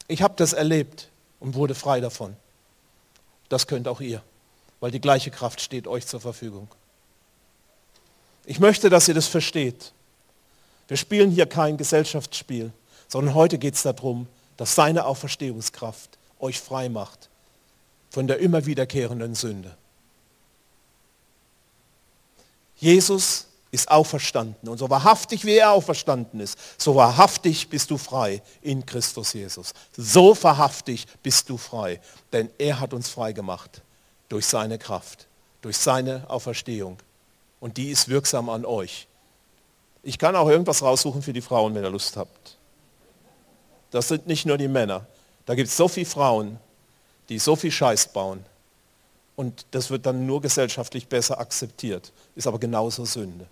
Ich 0.08 0.22
habe 0.22 0.34
das 0.36 0.52
erlebt 0.52 1.08
und 1.38 1.54
wurde 1.54 1.74
frei 1.74 2.00
davon. 2.00 2.36
Das 3.48 3.66
könnt 3.66 3.88
auch 3.88 4.00
ihr, 4.00 4.22
weil 4.80 4.90
die 4.90 5.00
gleiche 5.00 5.30
Kraft 5.30 5.60
steht 5.60 5.86
euch 5.86 6.06
zur 6.06 6.20
Verfügung. 6.20 6.68
Ich 8.44 8.60
möchte, 8.60 8.88
dass 8.90 9.08
ihr 9.08 9.14
das 9.14 9.26
versteht. 9.26 9.92
Wir 10.86 10.96
spielen 10.96 11.30
hier 11.30 11.46
kein 11.46 11.76
Gesellschaftsspiel, 11.76 12.72
sondern 13.08 13.34
heute 13.34 13.58
geht 13.58 13.74
es 13.74 13.82
darum, 13.82 14.26
dass 14.56 14.74
seine 14.74 15.04
Auferstehungskraft 15.04 16.18
euch 16.40 16.60
frei 16.60 16.88
macht 16.88 17.28
von 18.10 18.26
der 18.26 18.38
immer 18.38 18.64
wiederkehrenden 18.64 19.34
Sünde. 19.34 19.76
Jesus 22.76 23.47
ist 23.70 23.90
auferstanden. 23.90 24.68
Und 24.68 24.78
so 24.78 24.88
wahrhaftig 24.88 25.44
wie 25.44 25.56
er 25.56 25.72
auferstanden 25.72 26.40
ist, 26.40 26.58
so 26.78 26.94
wahrhaftig 26.94 27.68
bist 27.68 27.90
du 27.90 27.98
frei 27.98 28.42
in 28.62 28.86
Christus 28.86 29.32
Jesus. 29.32 29.72
So 29.96 30.36
wahrhaftig 30.42 31.06
bist 31.22 31.48
du 31.48 31.56
frei, 31.56 32.00
denn 32.32 32.50
er 32.58 32.80
hat 32.80 32.94
uns 32.94 33.08
frei 33.08 33.32
gemacht 33.32 33.82
durch 34.28 34.46
seine 34.46 34.78
Kraft, 34.78 35.26
durch 35.62 35.76
seine 35.76 36.28
Auferstehung. 36.28 36.98
Und 37.60 37.76
die 37.76 37.90
ist 37.90 38.08
wirksam 38.08 38.48
an 38.48 38.64
euch. 38.64 39.08
Ich 40.02 40.18
kann 40.18 40.36
auch 40.36 40.48
irgendwas 40.48 40.82
raussuchen 40.82 41.22
für 41.22 41.32
die 41.32 41.40
Frauen, 41.40 41.74
wenn 41.74 41.84
ihr 41.84 41.90
Lust 41.90 42.16
habt. 42.16 42.56
Das 43.90 44.08
sind 44.08 44.26
nicht 44.26 44.46
nur 44.46 44.58
die 44.58 44.68
Männer. 44.68 45.06
Da 45.46 45.54
gibt 45.54 45.68
es 45.68 45.76
so 45.76 45.88
viele 45.88 46.06
Frauen, 46.06 46.58
die 47.28 47.38
so 47.38 47.56
viel 47.56 47.72
Scheiß 47.72 48.12
bauen. 48.12 48.44
Und 49.34 49.66
das 49.70 49.90
wird 49.90 50.06
dann 50.06 50.26
nur 50.26 50.40
gesellschaftlich 50.40 51.08
besser 51.08 51.38
akzeptiert. 51.38 52.12
Ist 52.34 52.46
aber 52.46 52.58
genauso 52.58 53.04
Sünde. 53.04 53.46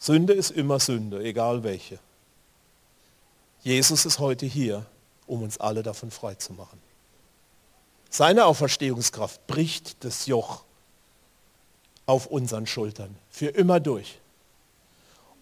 Sünde 0.00 0.32
ist 0.32 0.50
immer 0.50 0.80
Sünde, 0.80 1.22
egal 1.22 1.62
welche. 1.62 1.98
Jesus 3.62 4.06
ist 4.06 4.18
heute 4.18 4.46
hier, 4.46 4.86
um 5.26 5.42
uns 5.42 5.58
alle 5.58 5.82
davon 5.82 6.10
frei 6.10 6.34
zu 6.36 6.54
machen. 6.54 6.80
Seine 8.08 8.46
Auferstehungskraft 8.46 9.46
bricht 9.46 10.02
das 10.02 10.24
Joch 10.24 10.64
auf 12.06 12.26
unseren 12.26 12.66
Schultern, 12.66 13.14
für 13.28 13.48
immer 13.48 13.78
durch. 13.78 14.18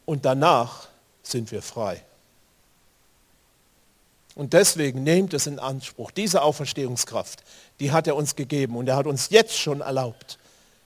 Und 0.04 0.24
danach 0.24 0.88
sind 1.22 1.52
wir 1.52 1.62
frei. 1.62 2.02
Und 4.34 4.54
deswegen 4.54 5.04
nehmt 5.04 5.34
es 5.34 5.46
in 5.46 5.60
Anspruch. 5.60 6.10
Diese 6.10 6.42
Auferstehungskraft, 6.42 7.44
die 7.78 7.92
hat 7.92 8.08
er 8.08 8.16
uns 8.16 8.34
gegeben 8.34 8.76
und 8.76 8.88
er 8.88 8.96
hat 8.96 9.06
uns 9.06 9.30
jetzt 9.30 9.56
schon 9.56 9.82
erlaubt, 9.82 10.38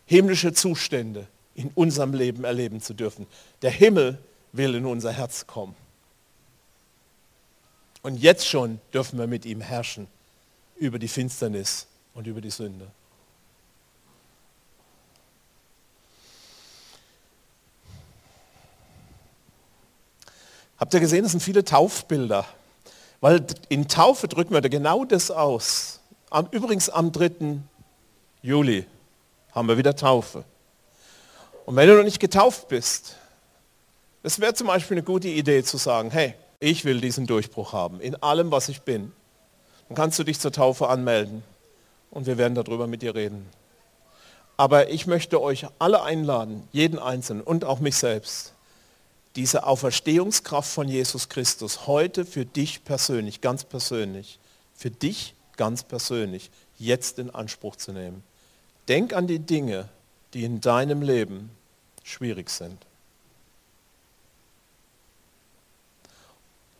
himmlische 0.04 0.52
Zustände 0.52 1.26
in 1.54 1.70
unserem 1.74 2.14
Leben 2.14 2.44
erleben 2.44 2.80
zu 2.80 2.94
dürfen. 2.94 3.26
Der 3.62 3.70
Himmel 3.70 4.18
will 4.52 4.74
in 4.74 4.86
unser 4.86 5.12
Herz 5.12 5.46
kommen. 5.46 5.74
Und 8.02 8.16
jetzt 8.16 8.46
schon 8.46 8.80
dürfen 8.92 9.18
wir 9.18 9.26
mit 9.26 9.44
ihm 9.44 9.60
herrschen 9.60 10.08
über 10.76 10.98
die 10.98 11.08
Finsternis 11.08 11.86
und 12.14 12.26
über 12.26 12.40
die 12.40 12.50
Sünde. 12.50 12.90
Habt 20.78 20.92
ihr 20.94 21.00
gesehen, 21.00 21.24
es 21.24 21.30
sind 21.30 21.40
viele 21.40 21.64
Taufbilder. 21.64 22.44
Weil 23.20 23.46
in 23.68 23.86
Taufe 23.86 24.26
drücken 24.26 24.52
wir 24.52 24.60
da 24.60 24.68
genau 24.68 25.04
das 25.04 25.30
aus. 25.30 26.00
Übrigens 26.50 26.90
am 26.90 27.12
3. 27.12 27.60
Juli 28.42 28.84
haben 29.52 29.68
wir 29.68 29.78
wieder 29.78 29.94
Taufe. 29.94 30.44
Und 31.64 31.76
wenn 31.76 31.88
du 31.88 31.96
noch 31.96 32.04
nicht 32.04 32.20
getauft 32.20 32.68
bist, 32.68 33.16
es 34.22 34.40
wäre 34.40 34.54
zum 34.54 34.68
Beispiel 34.68 34.96
eine 34.96 35.04
gute 35.04 35.28
Idee 35.28 35.62
zu 35.62 35.76
sagen, 35.76 36.10
hey, 36.10 36.34
ich 36.60 36.84
will 36.84 37.00
diesen 37.00 37.26
Durchbruch 37.26 37.72
haben 37.72 38.00
in 38.00 38.14
allem, 38.16 38.50
was 38.50 38.68
ich 38.68 38.82
bin. 38.82 39.12
Dann 39.88 39.96
kannst 39.96 40.18
du 40.18 40.24
dich 40.24 40.38
zur 40.38 40.52
Taufe 40.52 40.88
anmelden 40.88 41.42
und 42.10 42.26
wir 42.26 42.38
werden 42.38 42.54
darüber 42.54 42.86
mit 42.86 43.02
dir 43.02 43.14
reden. 43.14 43.48
Aber 44.56 44.90
ich 44.90 45.06
möchte 45.06 45.40
euch 45.40 45.66
alle 45.78 46.02
einladen, 46.02 46.68
jeden 46.72 46.98
Einzelnen 46.98 47.42
und 47.42 47.64
auch 47.64 47.80
mich 47.80 47.96
selbst, 47.96 48.54
diese 49.34 49.66
Auferstehungskraft 49.66 50.70
von 50.70 50.86
Jesus 50.86 51.28
Christus 51.28 51.86
heute 51.86 52.24
für 52.24 52.44
dich 52.44 52.84
persönlich, 52.84 53.40
ganz 53.40 53.64
persönlich, 53.64 54.38
für 54.74 54.90
dich 54.90 55.34
ganz 55.56 55.82
persönlich, 55.82 56.50
jetzt 56.78 57.18
in 57.18 57.30
Anspruch 57.30 57.76
zu 57.76 57.92
nehmen. 57.92 58.22
Denk 58.88 59.14
an 59.14 59.26
die 59.26 59.38
Dinge, 59.38 59.88
die 60.34 60.44
in 60.44 60.60
deinem 60.60 61.02
Leben 61.02 61.50
schwierig 62.04 62.50
sind. 62.50 62.86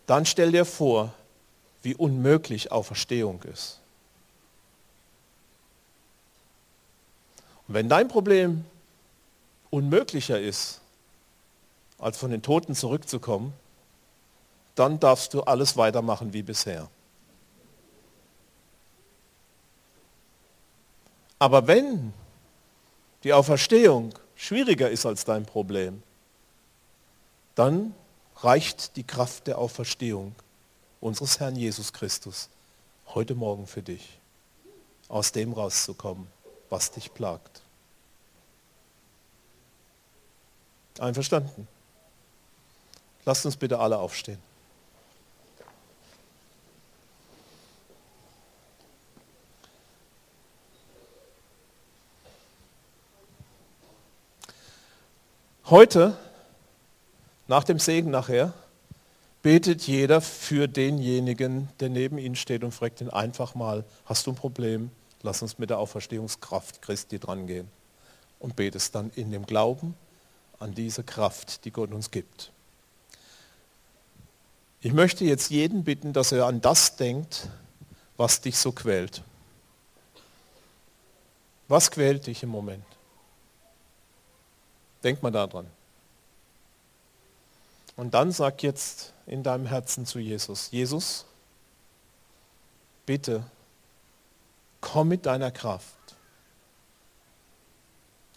Dann 0.07 0.27
stell 0.27 0.53
dir 0.53 0.65
vor, 0.65 1.12
wie 1.83 1.95
unmöglich 1.95 2.73
Auferstehung 2.73 3.43
ist. 3.43 3.81
Und 7.69 7.75
wenn 7.75 7.88
dein 7.88 8.09
Problem 8.09 8.65
unmöglicher 9.71 10.41
ist, 10.41 10.81
als 11.99 12.19
von 12.19 12.31
den 12.31 12.43
Toten 12.43 12.75
zurückzukommen, 12.75 13.53
dann 14.75 14.99
darfst 14.99 15.35
du 15.35 15.43
alles 15.43 15.77
weitermachen 15.77 16.33
wie 16.33 16.43
bisher. 16.43 16.88
Aber 21.38 21.67
wenn 21.67 22.12
die 23.25 23.33
Auferstehung 23.33 24.15
schwieriger 24.35 24.91
ist 24.91 25.07
als 25.07 25.25
dein 25.25 25.47
Problem, 25.47 26.03
dann 27.55 27.95
reicht 28.37 28.97
die 28.97 29.05
Kraft 29.05 29.47
der 29.47 29.59
Auferstehung 29.59 30.35
unseres 31.01 31.39
Herrn 31.39 31.57
Jesus 31.57 31.93
Christus 31.93 32.49
heute 33.09 33.35
Morgen 33.35 33.67
für 33.67 33.83
dich, 33.83 34.19
aus 35.09 35.33
dem 35.33 35.53
rauszukommen, 35.53 36.27
was 36.71 36.91
dich 36.91 37.13
plagt. 37.13 37.61
Einverstanden? 40.99 41.69
Lasst 43.25 43.47
uns 43.47 43.57
bitte 43.57 43.79
alle 43.79 43.99
aufstehen. 43.99 44.52
Heute, 55.73 56.19
nach 57.49 57.65
dem 57.65 57.79
Segen 57.79 58.11
nachher, 58.11 58.53
betet 59.41 59.81
jeder 59.87 60.21
für 60.21 60.69
denjenigen, 60.69 61.71
der 61.81 61.89
neben 61.89 62.19
ihnen 62.19 62.37
steht 62.37 62.63
und 62.63 62.73
fragt 62.73 63.01
ihn 63.01 63.09
einfach 63.09 63.55
mal, 63.55 63.83
hast 64.05 64.27
du 64.27 64.33
ein 64.33 64.37
Problem? 64.37 64.91
Lass 65.23 65.41
uns 65.41 65.59
mit 65.59 65.71
der 65.71 65.79
Auferstehungskraft 65.79 66.83
Christi 66.83 67.19
drangehen. 67.19 67.71
Und 68.39 68.55
betest 68.55 68.95
dann 68.95 69.13
in 69.17 69.33
dem 69.33 69.47
Glauben 69.47 69.95
an 70.59 70.75
diese 70.75 71.05
Kraft, 71.05 71.65
die 71.65 71.71
Gott 71.71 71.91
uns 71.91 72.11
gibt. 72.11 72.53
Ich 74.83 74.93
möchte 74.93 75.25
jetzt 75.25 75.49
jeden 75.51 75.85
bitten, 75.85 76.13
dass 76.13 76.33
er 76.33 76.45
an 76.45 76.61
das 76.61 76.97
denkt, 76.97 77.49
was 78.19 78.43
dich 78.43 78.59
so 78.59 78.73
quält. 78.73 79.23
Was 81.67 81.91
quält 81.91 82.27
dich 82.27 82.43
im 82.43 82.51
Moment? 82.51 82.85
Denk 85.03 85.23
mal 85.23 85.31
daran. 85.31 85.67
Und 87.97 88.15
dann 88.15 88.33
sag 88.33 88.62
jetzt 88.62 89.12
in 89.27 89.43
deinem 89.43 89.67
Herzen 89.67 90.07
zu 90.07 90.19
Jesus, 90.19 90.71
Jesus, 90.71 91.27
bitte 93.07 93.45
komm 94.81 95.09
mit 95.09 95.27
deiner 95.27 95.51
Kraft 95.51 95.97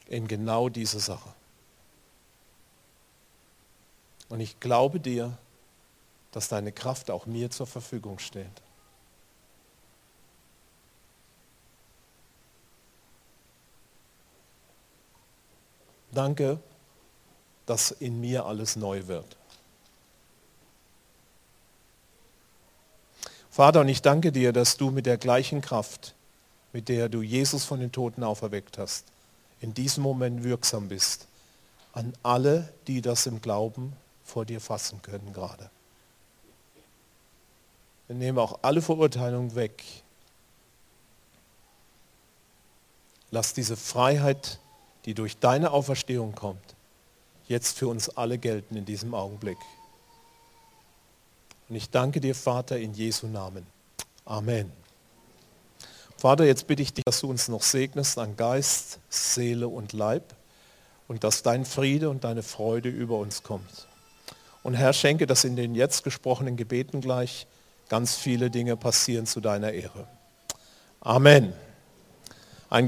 in 0.08 0.28
genau 0.28 0.69
diese 0.69 0.99
Sache. 0.99 1.34
Und 4.30 4.39
ich 4.39 4.60
glaube 4.60 4.99
dir, 4.99 5.38
dass 6.32 6.49
deine 6.49 6.71
Kraft 6.71 7.10
auch 7.12 7.25
mir 7.25 7.49
zur 7.49 7.67
Verfügung 7.67 8.19
steht. 8.19 8.62
Danke, 16.15 16.60
dass 17.65 17.91
in 17.91 18.19
mir 18.19 18.45
alles 18.45 18.75
neu 18.75 19.08
wird. 19.08 19.38
Vater, 23.51 23.82
und 23.82 23.88
ich 23.88 24.01
danke 24.01 24.32
dir, 24.32 24.51
dass 24.51 24.78
du 24.78 24.91
mit 24.91 25.06
der 25.06 25.17
gleichen 25.17 25.62
Kraft, 25.62 26.13
mit 26.73 26.89
der 26.89 27.08
du 27.08 27.21
Jesus 27.21 27.63
von 27.63 27.80
den 27.80 27.91
Toten 27.91 28.23
auferweckt 28.23 28.78
hast, 28.78 29.06
in 29.62 29.73
diesem 29.73 30.04
Moment 30.04 30.43
wirksam 30.43 30.89
bist 30.89 31.28
an 31.93 32.13
alle, 32.23 32.73
die 32.88 33.01
das 33.01 33.25
im 33.25 33.41
Glauben 33.41 33.93
vor 34.25 34.45
dir 34.45 34.60
fassen 34.60 35.01
können 35.01 35.32
gerade. 35.34 35.69
Wir 38.08 38.17
nehmen 38.17 38.38
auch 38.38 38.60
alle 38.62 38.82
Verurteilung 38.82 39.56
weg. 39.56 39.84
Lass 43.32 43.54
diese 43.54 43.78
Freiheit, 43.78 44.60
die 45.05 45.13
durch 45.13 45.37
deine 45.37 45.71
Auferstehung 45.71 46.35
kommt, 46.35 46.75
jetzt 47.47 47.77
für 47.77 47.87
uns 47.87 48.09
alle 48.09 48.37
gelten 48.37 48.75
in 48.75 48.85
diesem 48.85 49.13
Augenblick. 49.13 49.57
Und 51.69 51.75
ich 51.75 51.89
danke 51.89 52.19
dir, 52.19 52.35
Vater, 52.35 52.77
in 52.77 52.93
Jesu 52.93 53.27
Namen. 53.27 53.65
Amen. 54.25 54.71
Vater, 56.17 56.45
jetzt 56.45 56.67
bitte 56.67 56.81
ich 56.81 56.93
dich, 56.93 57.03
dass 57.05 57.21
du 57.21 57.29
uns 57.29 57.47
noch 57.47 57.61
segnest 57.61 58.17
an 58.17 58.35
Geist, 58.35 58.99
Seele 59.09 59.67
und 59.67 59.93
Leib 59.93 60.33
und 61.07 61.23
dass 61.23 61.43
dein 61.43 61.65
Friede 61.65 62.09
und 62.09 62.23
deine 62.23 62.41
Freude 62.41 62.89
über 62.89 63.17
uns 63.17 63.43
kommt. 63.43 63.87
Und 64.63 64.73
Herr, 64.73 64.93
schenke, 64.93 65.27
dass 65.27 65.43
in 65.43 65.55
den 65.55 65.75
jetzt 65.75 66.03
gesprochenen 66.03 66.57
Gebeten 66.57 67.01
gleich 67.01 67.45
ganz 67.89 68.15
viele 68.15 68.49
Dinge 68.49 68.75
passieren 68.77 69.27
zu 69.27 69.39
deiner 69.39 69.71
Ehre. 69.73 70.07
Amen. 71.01 71.53
Ein 72.69 72.87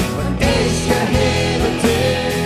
Ich 0.39 0.89
erhebe 0.89 1.67
dich. 1.83 2.40